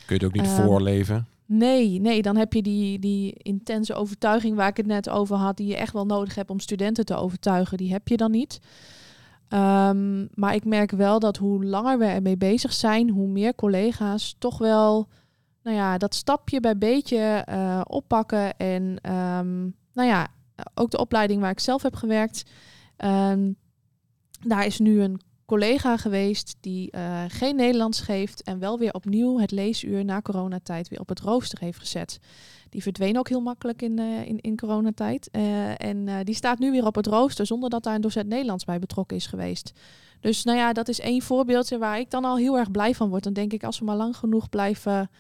[0.07, 1.27] Kun je het ook niet um, voorleven?
[1.53, 5.57] Nee, nee, dan heb je die, die intense overtuiging waar ik het net over had,
[5.57, 8.61] die je echt wel nodig hebt om studenten te overtuigen, die heb je dan niet.
[9.49, 14.37] Ehm, maar ik merk wel dat hoe langer we ermee bezig zijn, hoe meer collega's
[14.39, 15.09] toch wel,
[15.63, 18.57] nou ja, dat stapje bij beetje uh, oppakken.
[18.57, 18.83] En
[19.13, 20.29] um, nou ja,
[20.75, 22.51] ook de opleiding waar ik zelf heb gewerkt,
[23.05, 23.57] um,
[24.47, 29.39] daar is nu een collega geweest die uh, geen Nederlands geeft en wel weer opnieuw
[29.39, 32.19] het leesuur na coronatijd weer op het rooster heeft gezet.
[32.69, 35.29] Die verdween ook heel makkelijk in, uh, in, coronatijd.
[35.33, 38.65] Uh, en die staat nu weer op het rooster zonder dat daar een docent Nederlands
[38.65, 39.73] bij betrokken is geweest.
[40.21, 43.09] Dus nou ja, dat is één voorbeeldje waar ik dan al heel erg blij van
[43.09, 43.25] word.
[43.25, 45.11] Dan denk ik, als we maar lang genoeg blijven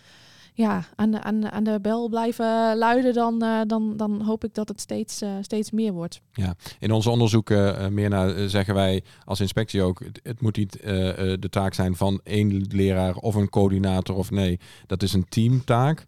[0.55, 4.55] ja, aan, de, aan, aan de bel blijven luiden, dan, uh, dan, dan hoop ik
[4.55, 6.21] dat het steeds, uh, steeds meer wordt.
[6.33, 10.57] Ja, in onze onderzoeken, uh, meer naar, zeggen wij als inspectie ook, het, het moet
[10.57, 15.29] niet de taak zijn van één leraar of een coördinator of nee, dat is een
[15.29, 16.05] teamtaak.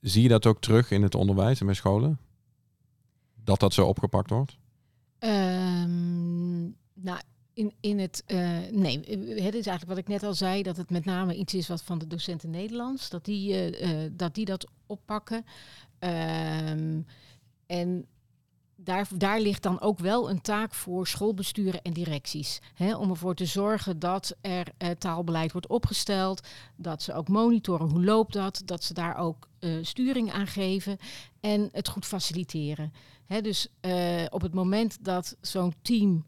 [0.00, 2.18] Zie je dat ook terug in het onderwijs en bij scholen?
[3.44, 4.56] Dat dat zo opgepakt wordt?
[5.18, 7.18] Um, nou,
[7.54, 8.98] in, in het, uh, nee,
[9.42, 11.82] het is eigenlijk wat ik net al zei, dat het met name iets is wat
[11.82, 15.44] van de docenten Nederlands, dat die uh, dat, die dat oppakken.
[15.98, 17.06] Um,
[17.66, 18.06] en
[18.76, 22.60] daar, daar ligt dan ook wel een taak voor schoolbesturen en directies.
[22.74, 24.66] Hè, om ervoor te zorgen dat er
[24.98, 26.48] taalbeleid wordt opgesteld.
[26.76, 28.62] Dat ze ook monitoren hoe loopt dat.
[28.64, 29.48] Dat ze daar ook
[29.82, 30.98] sturing aan geven.
[31.40, 32.92] En het goed faciliteren.
[33.40, 36.24] Dus uh, op het moment dat zo'n team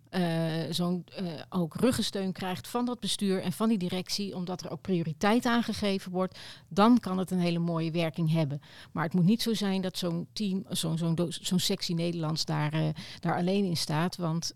[0.70, 1.05] zo'n
[1.49, 6.12] ook ruggensteun krijgt van dat bestuur en van die directie, omdat er ook prioriteit aangegeven
[6.12, 8.61] wordt, dan kan het een hele mooie werking hebben.
[8.92, 12.92] Maar het moet niet zo zijn dat zo'n team, zo'n zo'n zo'n sectie Nederlands daar,
[13.20, 14.16] daar alleen in staat.
[14.16, 14.55] Want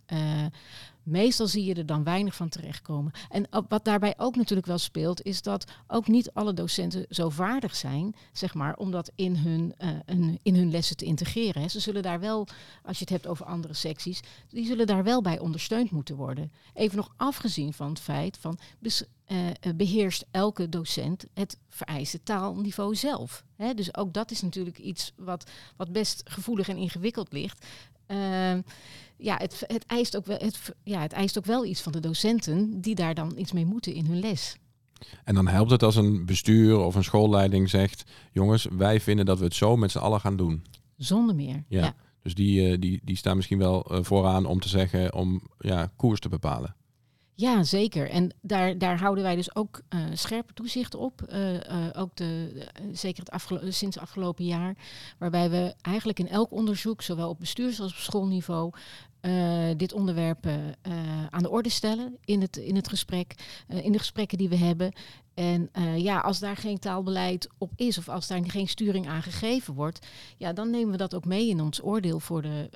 [1.10, 3.12] meestal zie je er dan weinig van terechtkomen.
[3.28, 7.76] En wat daarbij ook natuurlijk wel speelt, is dat ook niet alle docenten zo vaardig
[7.76, 11.70] zijn, zeg maar, om dat in hun, een, in hun lessen te integreren.
[11.70, 12.46] Ze zullen daar wel,
[12.82, 16.52] als je het hebt over andere secties, die zullen daar wel bij ondersteund moeten worden.
[16.74, 18.58] Even nog afgezien van het feit van.
[18.78, 23.44] Dus, uh, beheerst elke docent het vereiste taalniveau zelf.
[23.56, 23.74] Hè?
[23.74, 27.66] Dus ook dat is natuurlijk iets wat, wat best gevoelig en ingewikkeld ligt.
[28.06, 28.58] Uh,
[29.18, 32.00] ja, het, het, eist ook wel, het, ja, het eist ook wel iets van de
[32.00, 34.56] docenten die daar dan iets mee moeten in hun les.
[35.24, 39.38] En dan helpt het als een bestuur of een schoolleiding zegt: jongens, wij vinden dat
[39.38, 40.64] we het zo met z'n allen gaan doen.
[40.96, 41.64] Zonder meer.
[41.68, 41.82] Ja.
[41.82, 41.94] ja.
[42.22, 45.92] Dus die, uh, die, die staan misschien wel uh, vooraan om te zeggen om ja,
[45.96, 46.76] koers te bepalen.
[47.40, 48.10] Ja, zeker.
[48.10, 51.22] En daar, daar houden wij dus ook uh, scherpe toezicht op.
[51.32, 51.60] Uh, uh,
[51.92, 54.76] ook de, zeker het afgelo sinds afgelopen jaar.
[55.18, 58.72] Waarbij we eigenlijk in elk onderzoek, zowel op bestuurs- als op schoolniveau,
[59.76, 60.46] dit onderwerp
[61.30, 63.34] aan de orde stellen in het, in het gesprek,
[63.68, 64.92] in de gesprekken die we hebben.
[65.34, 69.74] En ja, als daar geen taalbeleid op is of als daar geen sturing aan gegeven
[69.74, 72.70] wordt, ja, dan nemen we dat ook mee in ons oordeel voor de,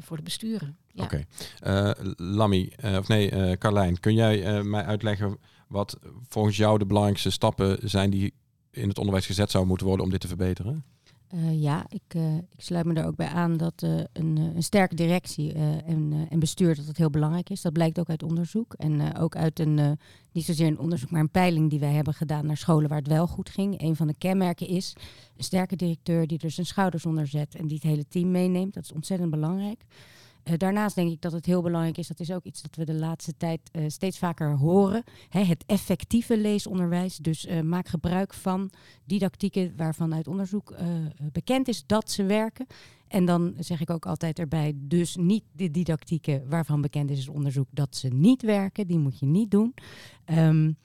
[0.00, 0.76] voor de besturen.
[0.92, 1.04] Ja.
[1.04, 1.24] Oké.
[1.60, 1.94] Okay.
[2.16, 8.10] Lammy, of nee, Carlijn, kun jij mij uitleggen wat volgens jou de belangrijkste stappen zijn
[8.10, 8.34] die
[8.70, 10.84] in het onderwijs gezet zouden moeten worden om dit te verbeteren?
[11.34, 14.62] Uh, ja, ik, uh, ik, sluit me er ook bij aan dat uh, een, een,
[14.62, 17.62] sterke directie en, en, bestuur dat het heel belangrijk is.
[17.62, 19.98] Dat blijkt ook uit onderzoek en ook uit een,
[20.32, 23.08] niet zozeer een onderzoek, maar een peiling die wij hebben gedaan naar scholen waar het
[23.08, 23.80] wel goed ging.
[23.80, 24.92] Een van de kenmerken is
[25.36, 28.74] een sterke directeur die er zijn schouders onder zet en die het hele team meeneemt.
[28.74, 29.84] Dat is ontzettend belangrijk.
[30.48, 32.84] Uh, daarnaast denk ik dat het heel belangrijk is, dat is ook iets dat we
[32.84, 35.04] de laatste tijd uh, steeds vaker horen.
[35.28, 37.16] Hè, het effectieve leesonderwijs.
[37.16, 38.70] Dus uh, maak gebruik van
[39.04, 40.74] didactieken waarvan uit onderzoek
[41.32, 42.66] bekend is dat ze werken.
[43.08, 47.68] En dan zeg ik ook altijd erbij, dus niet de didactieken waarvan bekend is onderzoek
[47.70, 48.86] dat ze niet werken.
[48.86, 49.74] Die moet je niet doen.
[50.26, 50.76] Um,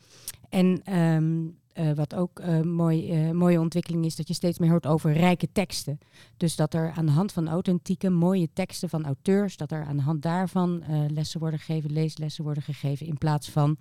[0.50, 4.60] en um, uh, wat ook een uh, mooi, uh, mooie ontwikkeling is, dat je steeds
[4.60, 6.00] meer hoort over rijke teksten.
[6.38, 9.98] Dus dat er aan de hand van authentieke, mooie teksten van auteurs, dat er aan
[9.98, 13.78] de hand daarvan lessen worden gegeven, leeslessen worden gegeven, in plaats van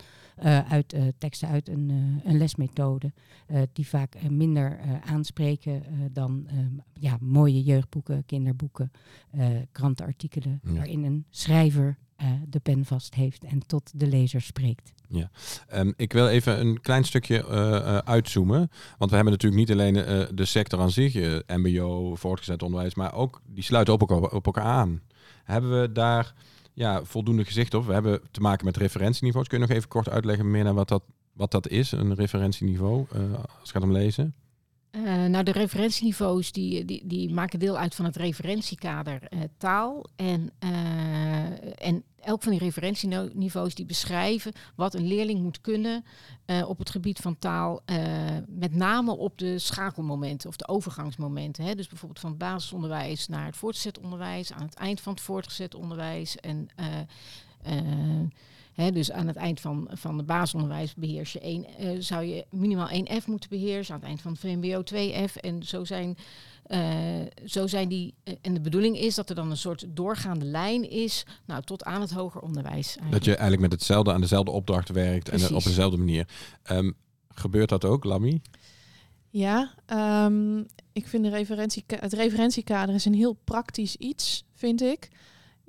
[0.68, 3.12] uit teksten uit een, een lesmethode,
[3.72, 6.48] die vaak minder aanspreken dan
[6.92, 8.90] ja, mooie jeugdboeken, kinderboeken,
[9.72, 10.72] krantenartikelen, ja.
[10.72, 14.92] waarin een schrijver uh, de pen vast heeft en tot de lezer spreekt.
[15.08, 15.30] Ja,
[15.74, 18.70] um, ik wil even een klein stukje uh, uh, uitzoomen.
[18.98, 19.94] Want we hebben natuurlijk niet alleen
[20.34, 24.64] de sector aan zich, MBO, voortgezet onderwijs, maar ook die sluiten op elkaar, op elkaar
[24.64, 25.00] aan.
[25.44, 26.34] Hebben we daar
[26.74, 27.86] ja, voldoende gezicht op?
[27.86, 29.48] We hebben te maken met referentieniveaus.
[29.48, 31.02] Kun je nog even kort uitleggen meer naar wat dat,
[31.32, 34.34] wat dat is, een referentieniveau, als het gaat om lezen?
[34.92, 40.04] Uh, nou, de referentieniveaus die, die, die maken deel uit van het referentiekader uh, taal.
[40.16, 46.04] En, uh, en elk van die referentieniveaus die beschrijven wat een leerling moet kunnen
[46.66, 47.82] op het gebied van taal.
[48.46, 51.64] met name op de schakelmomenten of de overgangsmomenten.
[51.64, 51.74] Hè.
[51.74, 55.74] Dus bijvoorbeeld van het basisonderwijs naar het voortgezet onderwijs, aan het eind van het voortgezet
[55.74, 56.36] onderwijs.
[56.36, 56.68] En
[58.74, 62.88] dus aan het eind van, van het basisonderwijs beheers je één, uh, zou je minimaal
[62.88, 63.94] 1 F moeten beheersen.
[63.94, 65.36] Aan het eind van het VMBO 2 F.
[65.36, 66.16] En zo zijn,
[66.68, 66.78] uh,
[67.44, 68.14] zo zijn die.
[68.24, 71.26] Uh, en de bedoeling is dat er dan een soort doorgaande lijn is.
[71.46, 72.86] Nou, tot aan het hoger onderwijs.
[72.86, 73.12] Eigenlijk.
[73.12, 75.48] Dat je eigenlijk met hetzelfde aan dezelfde opdracht werkt Precies.
[75.48, 76.28] en op dezelfde manier.
[76.70, 76.94] Um,
[77.28, 78.40] gebeurt dat ook, Lammy?
[79.30, 79.74] Ja,
[80.26, 85.08] um, ik vind de referentie, het referentiekader is een heel praktisch iets, vind ik.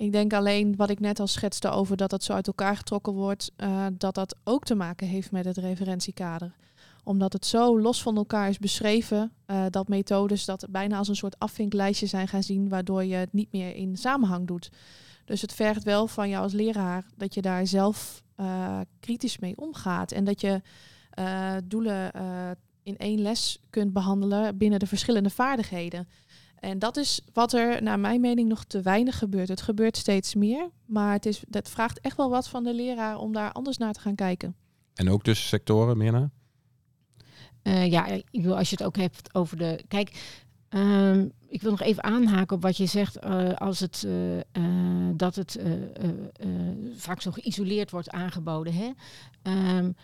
[0.01, 3.13] Ik denk alleen wat ik net al schetste over dat het zo uit elkaar getrokken
[3.13, 6.55] wordt, uh, dat dat ook te maken heeft met het referentiekader.
[7.03, 11.15] Omdat het zo los van elkaar is beschreven, uh, dat methodes dat bijna als een
[11.15, 14.69] soort afvinklijstje zijn gaan zien, waardoor je het niet meer in samenhang doet.
[15.25, 19.57] Dus het vergt wel van jou als leraar dat je daar zelf uh, kritisch mee
[19.57, 20.61] omgaat en dat je
[21.63, 22.11] doelen
[22.83, 26.07] in één les kunt behandelen binnen de verschillende vaardigheden.
[26.61, 29.47] En dat is wat er naar mijn mening nog te weinig gebeurt.
[29.47, 33.17] Het gebeurt steeds meer, maar het, is, dat vraagt echt wel wat van de leraar
[33.17, 34.55] om daar anders naar te gaan kijken.
[34.93, 36.29] En ook tussen sectoren, meer naar?
[37.63, 39.83] Uh, ja, ik wil als je het ook hebt over de.
[39.87, 43.25] Kijk, uh, ik wil nog even aanhaken op wat je zegt.
[43.25, 44.69] Uh, als het, uh,
[45.15, 45.59] dat het
[46.95, 48.73] vaak zo geïsoleerd wordt aangeboden.
[48.73, 48.91] Hè?
[49.77, 49.95] Um,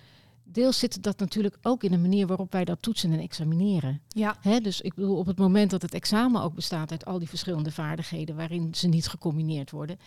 [0.51, 4.01] deels zit dat natuurlijk ook in de manier waarop wij dat toetsen en examineren.
[4.07, 4.37] Ja.
[4.41, 7.29] Hè, dus ik bedoel, op het moment dat het examen ook bestaat uit al die
[7.29, 9.99] verschillende vaardigheden waarin ze niet gecombineerd worden,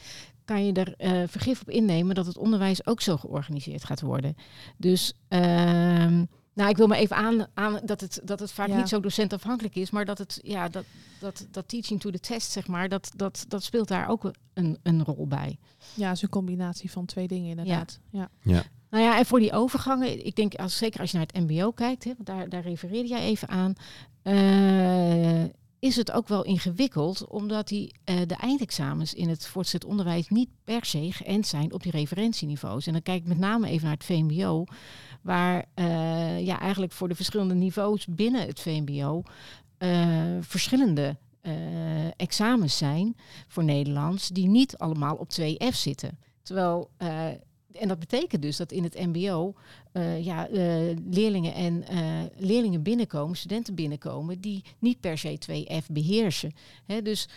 [0.45, 4.35] kan je er uh, vergif op innemen dat het onderwijs ook zo georganiseerd gaat worden.
[4.77, 5.13] Dus.
[5.29, 6.23] Uh,
[6.55, 9.75] nou, ik wil maar even aan, aan dat, het, dat het vaak niet zo docentafhankelijk
[9.75, 10.85] is, maar dat het, ja, dat,
[11.21, 14.79] dat, dat teaching to the test, zeg maar, dat, dat, dat speelt daar ook een,
[14.83, 15.59] een rol bij.
[15.95, 18.01] Ja, het is een combinatie van twee dingen inderdaad.
[18.11, 18.31] Ja.
[18.43, 18.53] ja.
[18.53, 18.63] ja.
[18.91, 21.71] Nou ja, en voor die overgangen, ik denk als, zeker als je naar het MBO
[21.71, 23.75] kijkt, hè, daar, daar refereerde jij even aan,
[24.23, 25.45] uh,
[25.79, 30.49] is het ook wel ingewikkeld, omdat die, uh, de eindexamens in het voortgezet onderwijs niet
[30.65, 32.87] per se geënt zijn op die referentieniveaus.
[32.87, 34.65] En dan kijk ik met name even naar het VMBO,
[35.23, 39.23] waar uh, ja, eigenlijk voor de verschillende niveaus binnen het VMBO
[40.41, 41.17] verschillende
[42.17, 43.17] examens zijn
[43.49, 46.19] voor Nederlands, die niet allemaal op 2F zitten.
[46.43, 46.91] Terwijl
[47.73, 49.55] en dat betekent dus dat in het MBO
[49.93, 55.87] uh, ja, uh, leerlingen en uh, leerlingen binnenkomen, studenten binnenkomen, die niet per se 2F
[55.93, 56.53] beheersen.
[56.87, 57.29] Hè, dus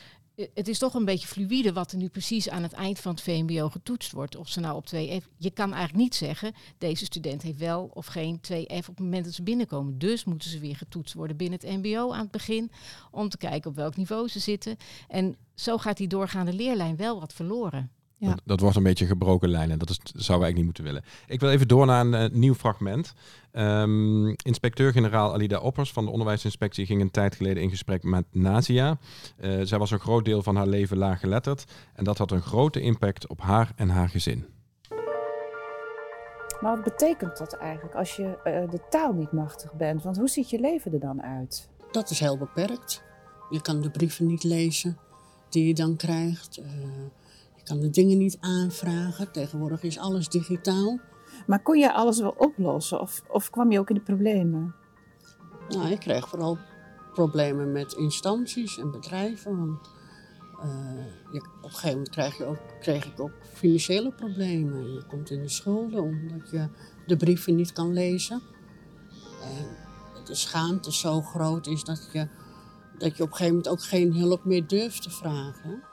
[0.53, 3.21] het is toch een beetje fluïde wat er nu precies aan het eind van het
[3.21, 4.35] VMBO getoetst wordt.
[4.35, 5.27] Of ze nou op 2F.
[5.37, 9.25] Je kan eigenlijk niet zeggen, deze student heeft wel of geen 2F op het moment
[9.25, 9.97] dat ze binnenkomen.
[9.97, 12.71] Dus moeten ze weer getoetst worden binnen het MBO aan het begin.
[13.11, 14.77] Om te kijken op welk niveau ze zitten.
[15.07, 17.91] En zo gaat die doorgaande leerlijn wel wat verloren.
[18.23, 18.29] Ja.
[18.29, 20.65] Dat, dat, wordt een beetje gebroken lijn en dat, is, dat zouden we eigenlijk niet
[20.65, 21.03] moeten willen.
[21.27, 23.13] Ik wil even door naar een uh, nieuw fragment.
[23.53, 28.97] Um, Inspecteur-generaal Alida Oppers van de onderwijsinspectie ging een tijd geleden in gesprek met Nazia.
[29.39, 32.81] Uh, zij was een groot deel van haar leven laaggeletterd en dat had een grote
[32.81, 34.45] impact op haar en haar gezin.
[36.61, 40.03] Maar wat betekent dat eigenlijk als je uh, de taal niet machtig bent?
[40.03, 41.69] Want hoe ziet je leven er dan uit?
[41.91, 43.03] Dat is heel beperkt.
[43.49, 44.97] Je kan de brieven niet lezen
[45.49, 46.61] die je dan krijgt.
[47.63, 49.31] Je kan de dingen niet aanvragen.
[49.31, 50.99] Tegenwoordig is alles digitaal.
[51.47, 54.75] Maar kon je alles wel oplossen of, of kwam je ook in de problemen?
[55.69, 56.57] Nou, ik kreeg vooral
[57.13, 59.57] problemen met instanties en bedrijven.
[59.57, 59.89] Want
[60.63, 64.93] uh, je, op een gegeven moment krijg, je ook, kreeg ik ook financiële problemen.
[64.93, 66.67] Je komt in de schulden omdat je
[67.05, 68.41] de brieven niet kan lezen.
[69.41, 69.67] En
[70.25, 72.27] de schaamte zo groot is dat je,
[72.97, 75.83] dat je op een gegeven moment ook geen hulp meer durft te vragen.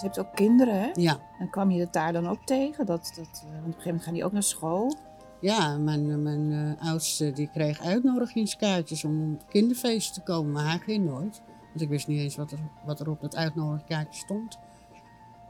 [0.00, 0.90] Je hebt ook kinderen, hè?
[0.94, 1.18] Ja.
[1.38, 2.86] En kwam je het daar dan ook tegen?
[2.86, 4.96] Dat, dat, uh, want op een gegeven moment gaan die ook naar school.
[5.40, 10.68] Ja, mijn, eh, mijn uh, oudste die kreeg uitnodigingskaartjes om op kinderfeesten te komen, maar
[10.68, 11.42] hij ging nooit.
[11.68, 14.58] Want ik wist niet eens wat er, wat er op dat uitnodigingskaartje stond.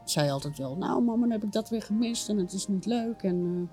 [0.03, 2.67] Ik zei altijd wel, nou mama, dan heb ik dat weer gemist en het is
[2.67, 3.23] niet leuk.
[3.23, 3.69] En,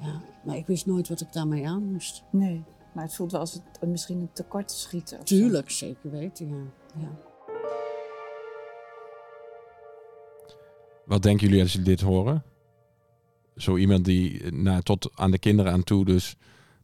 [0.00, 2.22] uh, ja, maar ik wist nooit wat ik daarmee aan moest.
[2.30, 5.24] Nee, maar het voelt wel als het misschien een tekort te schieten.
[5.24, 6.62] Tuurlijk, zeker weten, ja.
[7.00, 7.08] ja.
[11.04, 12.42] Wat denken jullie als jullie dit horen?
[13.56, 16.36] Zo iemand die nou, tot aan de kinderen aan toe dus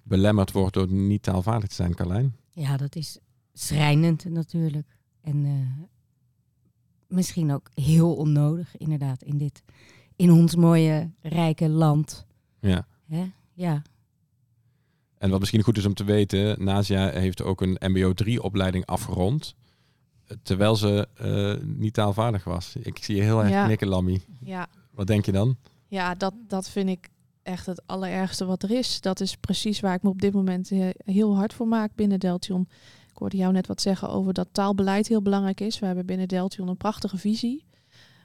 [0.02, 2.36] belemmerd wordt door niet taalvaardig te zijn, Carlijn?
[2.52, 3.18] Ja, dat is
[3.52, 4.96] schrijnend natuurlijk.
[5.20, 5.82] En uh,
[7.06, 9.62] misschien ook heel onnodig, inderdaad, in dit,
[10.16, 12.26] in ons mooie, rijke land.
[12.60, 12.86] Ja.
[13.06, 13.30] Hè?
[13.52, 13.82] Ja.
[15.18, 18.86] En wat misschien goed is om te weten, Nazia heeft ook een MBO 3 opleiding
[18.86, 19.56] afgerond.
[20.42, 22.76] Terwijl ze uh, niet taalvaardig was.
[22.76, 24.20] Ik zie je heel erg knikken, Lammy.
[24.40, 24.66] Ja.
[24.90, 25.56] Wat denk je dan?
[25.86, 27.08] Ja, dat, dat vind ik
[27.42, 29.00] echt het allerergste wat er is.
[29.00, 30.70] Dat is precies waar ik me op dit moment
[31.04, 32.68] heel hard voor maak binnen Deltion.
[33.10, 35.78] Ik hoorde jou net wat zeggen over dat taalbeleid heel belangrijk is.
[35.78, 37.64] We hebben binnen Deltion een prachtige visie.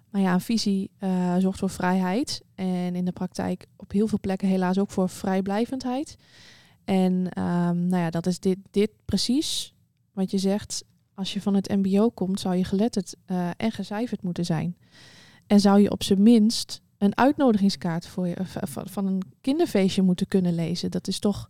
[0.09, 2.41] Maar ja, een visie uh, zorgt voor vrijheid.
[2.55, 6.17] En in de praktijk op heel veel plekken helaas ook voor vrijblijvendheid.
[6.83, 9.73] En um, nou ja, dat is dit, dit precies
[10.11, 10.83] wat je zegt.
[11.15, 14.77] Als je van het MBO komt, zou je geletterd uh, en gecijferd moeten zijn.
[15.47, 20.27] En zou je op zijn minst een uitnodigingskaart voor je, van, van een kinderfeestje moeten
[20.27, 20.91] kunnen lezen.
[20.91, 21.49] Dat is toch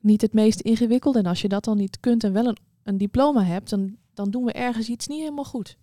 [0.00, 1.18] niet het meest ingewikkelde.
[1.18, 4.30] En als je dat dan niet kunt en wel een, een diploma hebt, dan, dan
[4.30, 5.76] doen we ergens iets niet helemaal goed.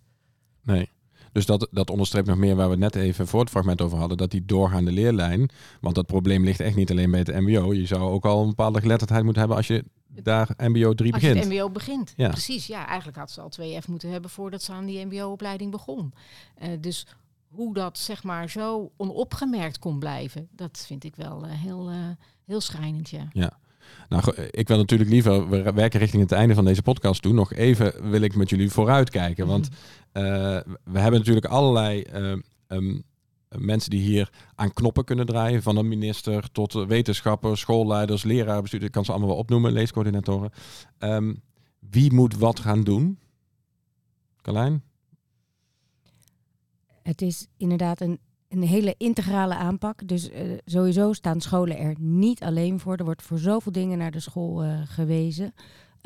[0.62, 0.90] Nee.
[1.32, 4.16] Dus dat, dat onderstreept nog meer waar we net even voor het fragment over hadden.
[4.16, 5.50] Dat die doorgaande leerlijn.
[5.80, 7.72] Want dat probleem ligt echt niet alleen bij het MBO.
[7.72, 11.36] Je zou ook al een bepaalde geletterdheid moeten hebben als je daar MBO 3 begint.
[11.36, 12.12] Als je MBO begint.
[12.16, 12.28] Ja.
[12.28, 12.86] Precies, ja.
[12.86, 16.12] Eigenlijk had ze al 2F moeten hebben voordat ze aan die MBO-opleiding begon.
[16.62, 17.06] Uh, dus
[17.48, 21.96] hoe dat zeg maar zo onopgemerkt kon blijven, dat vind ik wel uh, heel, uh,
[22.44, 23.10] heel schrijnend.
[23.10, 23.28] Ja.
[23.32, 23.58] ja.
[24.08, 27.32] Nou, ik wil natuurlijk liever, we werken richting het einde van deze podcast toe.
[27.32, 29.46] Nog even wil ik met jullie vooruitkijken.
[29.46, 29.72] Want uh,
[30.84, 32.04] we hebben natuurlijk allerlei
[32.68, 33.02] um,
[33.48, 35.62] mensen die hier aan knoppen kunnen draaien.
[35.62, 38.90] Van een minister tot wetenschappers, schoolleiders, leraren, bestuurders.
[38.90, 40.50] Ik kan ze allemaal wel opnoemen, leescoördinatoren.
[40.98, 41.42] Um,
[41.90, 43.18] wie moet wat gaan doen?
[44.42, 44.82] Carlijn?
[47.02, 48.18] Het is inderdaad een,
[48.52, 50.08] een hele integrale aanpak.
[50.08, 52.96] Dus uh, sowieso staan scholen er niet alleen voor.
[52.96, 55.54] Er wordt voor zoveel dingen naar de school uh, gewezen.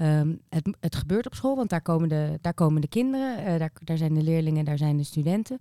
[0.01, 3.59] Um, het, het, gebeurt op school, want daar komen de, daar komen de kinderen, uh,
[3.59, 5.59] daar, daar, zijn de leerlingen, daar zijn de studenten.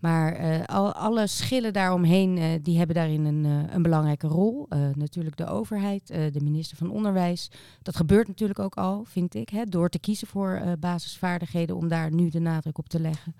[0.00, 3.44] Maar uh, al, alle schillen daaromheen, uh, die hebben daarin een,
[3.74, 4.66] een belangrijke rol.
[4.94, 7.50] natuurlijk de overheid, de minister van Onderwijs.
[7.82, 12.12] Dat gebeurt natuurlijk ook al, vind ik, hè, door te kiezen voor basisvaardigheden, om daar
[12.12, 13.34] nu de nadruk op te leggen.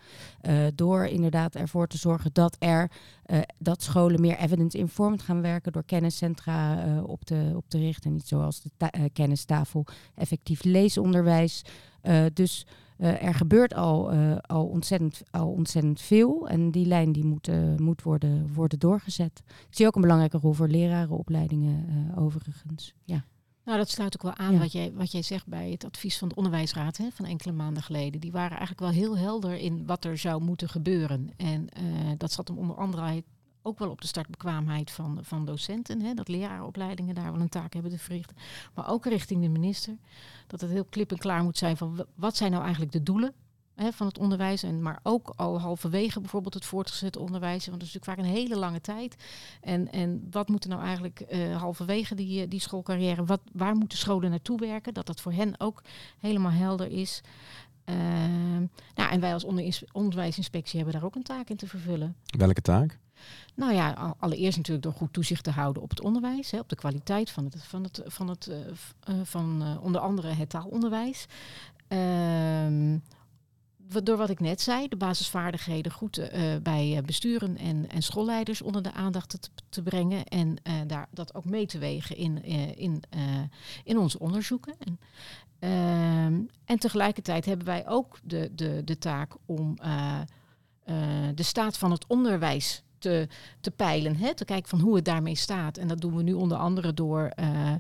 [0.75, 2.91] door inderdaad ervoor te zorgen dat er
[3.59, 8.13] dat scholen meer evidence-informed gaan werken, door kenniscentra op, te, op te richten.
[8.13, 8.71] Niet zoals de
[9.13, 9.85] kennistafel,
[10.15, 11.63] effectief leesonderwijs.
[12.33, 12.67] dus
[12.99, 17.49] uh, er gebeurt al, uh, al, ontzettend, al ontzettend veel en die lijn die moet,
[17.49, 19.43] uh, moet worden, worden doorgezet.
[19.47, 21.87] Ik zie ook een belangrijke rol voor lerarenopleidingen
[22.17, 22.95] overigens.
[23.05, 23.25] Ja.
[23.65, 24.59] Nou, dat sluit ook wel aan ja.
[24.59, 27.83] wat, jij, wat jij zegt bij het advies van de onderwijsraad hè, van enkele maanden
[27.83, 28.21] geleden.
[28.21, 31.31] Die waren eigenlijk wel heel helder in wat er zou moeten gebeuren.
[31.37, 31.69] En
[32.17, 33.03] dat zat hem onder andere
[33.67, 36.01] ook wel op de startbekwaamheid van, van docenten.
[36.01, 38.37] Hè, dat lerarenopleidingen daar wel een taak hebben te verrichten.
[38.75, 39.97] Maar ook richting de minister.
[40.47, 43.33] Dat het heel klip en klaar moet zijn van wat zijn nou eigenlijk de doelen
[43.75, 44.63] hè, van het onderwijs.
[44.63, 47.67] En, maar ook al halverwege bijvoorbeeld het voortgezet onderwijs.
[47.67, 49.17] Want dat is natuurlijk vaak een hele lange tijd.
[49.61, 53.99] En, en wat moet er nou eigenlijk uh, halverwege die, die schoolcarrière, wat, waar moeten
[53.99, 54.95] scholen naartoe werken?
[54.95, 55.83] Dat dat voor hen ook
[56.19, 57.21] helemaal helder is.
[57.85, 57.97] Uh,
[58.95, 59.45] nou, en wij als
[59.93, 62.17] onderwijsinspectie hebben daar ook een taak in te vervullen.
[62.39, 62.99] Welke taak?
[63.57, 66.77] Nou ja, allereerst natuurlijk door goed toezicht te houden op het onderwijs, hè, op de
[66.77, 68.51] kwaliteit van het, van het, van het,
[69.09, 71.27] uh, van uh, onder andere het taalonderwijs.
[71.89, 72.95] Uh,
[74.03, 76.31] door wat ik net zei, de basisvaardigheden goed
[76.63, 79.39] bij besturen en, en schoolleiders onder de aandacht te,
[79.69, 80.57] te brengen en
[80.87, 82.45] daar, dat ook mee te wegen in,
[82.77, 83.03] in,
[83.85, 84.75] in onze onderzoeken.
[84.79, 84.99] En,
[85.59, 89.77] ehm, en tegelijkertijd hebben wij ook de, de, de taak om
[91.35, 93.29] de staat van het onderwijs te,
[93.61, 94.17] te peilen.
[94.17, 94.35] Hè?
[94.35, 95.77] Te kijken van hoe het daarmee staat.
[95.77, 97.73] En dat doen we nu onder andere door uh,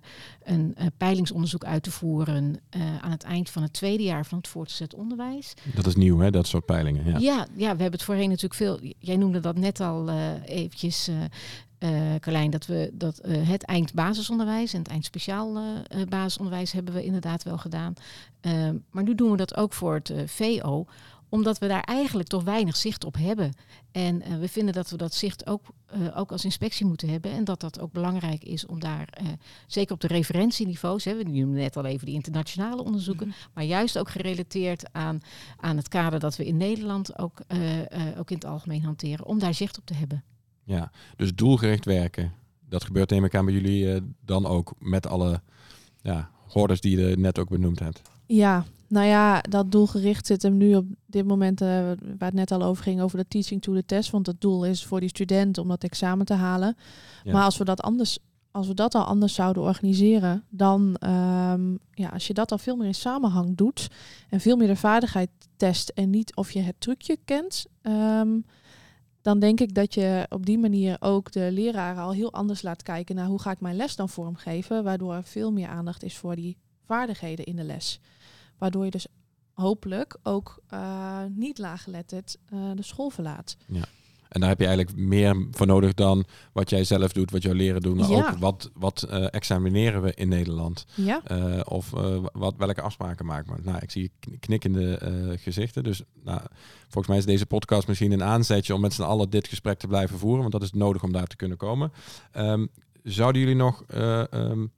[0.44, 4.38] een, een, peilingsonderzoek uit te voeren uh, aan het eind van het tweede jaar van
[4.38, 5.54] het voortgezet onderwijs.
[5.74, 6.30] Dat is nieuw, hè?
[6.30, 7.04] Dat soort peilingen.
[7.04, 8.78] Ja, ja, ja we hebben het voorheen natuurlijk veel.
[8.98, 10.10] Jij noemde dat net al
[10.44, 11.08] eventjes.
[11.78, 15.62] Uh, Carlijn, dat we dat uh, het eindbasisonderwijs en het eindspeciaal uh,
[16.08, 17.94] basisonderwijs hebben we inderdaad wel gedaan.
[18.90, 20.86] maar nu doen we dat ook voor het VO,
[21.28, 23.52] omdat we daar eigenlijk toch weinig zicht op hebben.
[23.92, 25.62] En uh, we vinden dat we dat zicht ook,
[25.96, 27.30] uh, ook als inspectie moeten hebben.
[27.30, 29.28] En dat dat ook belangrijk is om daar, uh,
[29.66, 33.50] zeker op de referentieniveaus, hè, we noemen net al even die internationale onderzoeken, mm -hmm.
[33.54, 35.20] maar juist ook gerelateerd aan,
[35.56, 37.40] aan het kader dat we in Nederland ook,
[38.18, 40.24] ook in het algemeen hanteren, om daar zicht op te hebben.
[40.64, 42.32] Ja, dus doelgericht werken.
[42.68, 45.40] Dat gebeurt neem ik aan bij jullie dan ook met alle
[46.02, 48.02] ja, hordes die je net ook benoemd hebt.
[48.26, 52.50] Ja, nou ja, dat doelgericht zit hem nu op dit moment, uh, waar het net
[52.50, 54.10] al over ging, over de teaching to the test.
[54.10, 56.76] Want het doel is voor die student om dat examen te halen.
[57.24, 57.32] Ja.
[57.32, 58.18] Maar als we dat anders,
[58.50, 62.76] als we dat al anders zouden organiseren, dan, um, ja, als je dat al veel
[62.76, 63.88] meer in samenhang doet
[64.28, 68.44] en veel meer de vaardigheid test en niet of je het trucje kent, um,
[69.22, 72.82] dan denk ik dat je op die manier ook de leraren al heel anders laat
[72.82, 76.16] kijken naar hoe ga ik mijn les dan vormgeven, waardoor er veel meer aandacht is
[76.16, 78.00] voor die vaardigheden in de les.
[78.58, 79.06] Waardoor je dus
[79.52, 83.56] hopelijk ook uh, niet laaggeletterd uh, de school verlaat.
[83.66, 83.84] Ja.
[84.28, 87.52] En daar heb je eigenlijk meer voor nodig dan wat jij zelf doet, wat jouw
[87.52, 87.96] leren doen.
[87.96, 90.86] Maar ook wat, wat uh, examineren we in Nederland?
[90.94, 91.22] Ja.
[91.30, 93.60] Uh, of uh, wat, welke afspraken maken we?
[93.62, 94.98] Nou, ik zie knikkende
[95.40, 95.84] gezichten.
[95.84, 96.40] Dus nou,
[96.82, 99.86] volgens mij is deze podcast misschien een aanzetje om met z'n allen dit gesprek te
[99.86, 100.40] blijven voeren.
[100.40, 101.92] Want dat is nodig om daar te kunnen komen.
[102.36, 102.68] Um,
[103.02, 103.84] zouden jullie nog
[104.30, 104.72] um,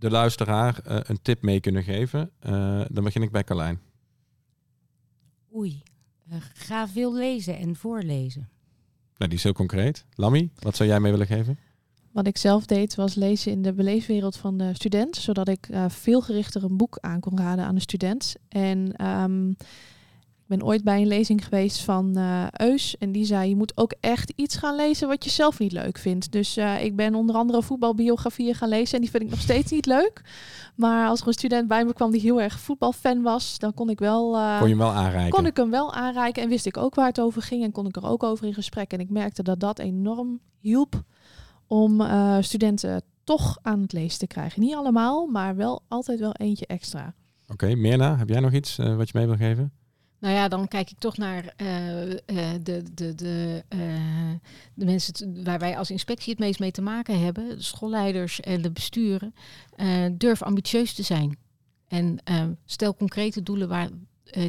[0.00, 2.30] de luisteraar een tip mee kunnen geven?
[2.88, 3.80] dan begin ik bij Carlijn.
[5.54, 5.82] Oei,
[6.54, 8.48] ga veel lezen en voorlezen.
[9.16, 10.04] Nou, die is heel concreet.
[10.14, 11.58] Lammy, wat zou jij mee willen geven?
[12.12, 15.88] Wat ik zelf deed was lezen in de beleefwereld van de student, zodat ik uh,
[15.88, 18.34] veel gerichter een boek aan kon raden aan de student.
[18.48, 19.56] En um, ik
[20.50, 23.94] ben ooit bij een lezing geweest van uh, Eus en die zei je moet ook
[24.00, 26.32] echt iets gaan lezen wat je zelf niet leuk vindt.
[26.32, 29.70] Dus uh, ik ben onder andere voetbalbiografieën gaan lezen en die vind ik nog steeds
[29.70, 30.22] niet leuk.
[30.74, 33.90] Maar als er een student bij me kwam die heel erg voetbalfan was, dan kon
[33.90, 34.34] ik wel.
[34.34, 35.32] Uh, kon je hem wel aanreiken?
[35.32, 37.86] Kon ik hem wel aanreiken en wist ik ook waar het over ging en kon
[37.86, 38.92] ik er ook over in gesprek.
[38.92, 41.02] En ik merkte dat dat enorm hielp
[41.66, 42.02] om
[42.40, 44.60] studenten toch aan het lezen te krijgen.
[44.60, 47.14] Niet allemaal, maar wel altijd wel eentje extra.
[47.42, 49.72] Oké, okay, Mirna, heb jij nog iets wat je mee wil geven?
[50.20, 52.14] Nou ja, dan kijk ik toch naar uh, uh,
[52.62, 53.80] de, de, de, uh,
[54.74, 58.62] de mensen waar wij als inspectie het meest mee te maken hebben, de schoolleiders en
[58.62, 59.34] de besturen.
[60.12, 61.38] durf ambitieus te zijn.
[61.88, 62.18] En
[62.64, 63.88] stel concrete doelen waar,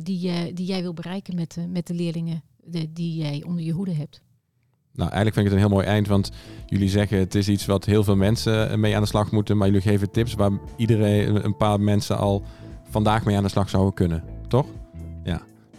[0.03, 2.43] die, die jij wil bereiken met, met de leerlingen
[2.89, 4.22] die jij onder je hoede hebt.
[4.93, 6.32] Nou, eigenlijk vind ik het een heel mooi eind, want
[6.65, 9.67] jullie zeggen het is iets wat heel veel mensen mee aan de slag moeten, maar
[9.67, 12.43] jullie geven tips waar iedereen, een paar mensen al
[12.89, 14.67] vandaag mee aan de slag zouden kunnen, toch?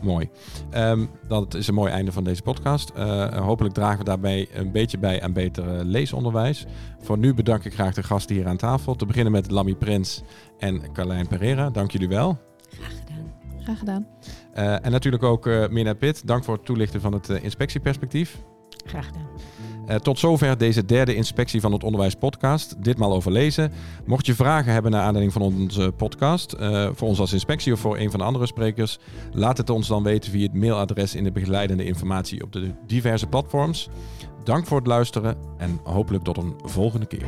[0.02, 0.30] Mooi.
[0.74, 2.92] Um, dat is een mooi einde van deze podcast.
[2.96, 6.66] Uh, hopelijk dragen we daarbij een beetje bij aan beter leesonderwijs.
[7.00, 8.94] Voor nu bedank ik graag de gasten hier aan tafel.
[8.94, 10.22] Te beginnen met Lammy Prins
[10.58, 11.70] en Carlijn Pereira.
[11.70, 12.38] Dank jullie wel.
[12.68, 13.32] Graag gedaan.
[13.62, 14.06] Graag gedaan.
[14.54, 16.26] Uh, en natuurlijk ook uh, Mirna Pitt.
[16.26, 18.38] Dank voor het toelichten van het inspectieperspectief.
[18.86, 19.26] Graag gedaan.
[19.88, 22.84] Uh, tot zover deze derde inspectie van het Onderwijs Podcast.
[22.84, 23.72] Ditmaal over lezen.
[24.04, 27.80] Mocht je vragen hebben naar aanleiding van onze podcast, uh, voor ons als inspectie of
[27.80, 28.98] voor een van de andere sprekers,
[29.32, 33.26] laat het ons dan weten via het mailadres in de begeleidende informatie op de diverse
[33.26, 33.88] platforms.
[34.44, 37.26] Dank voor het luisteren en hopelijk tot een volgende keer.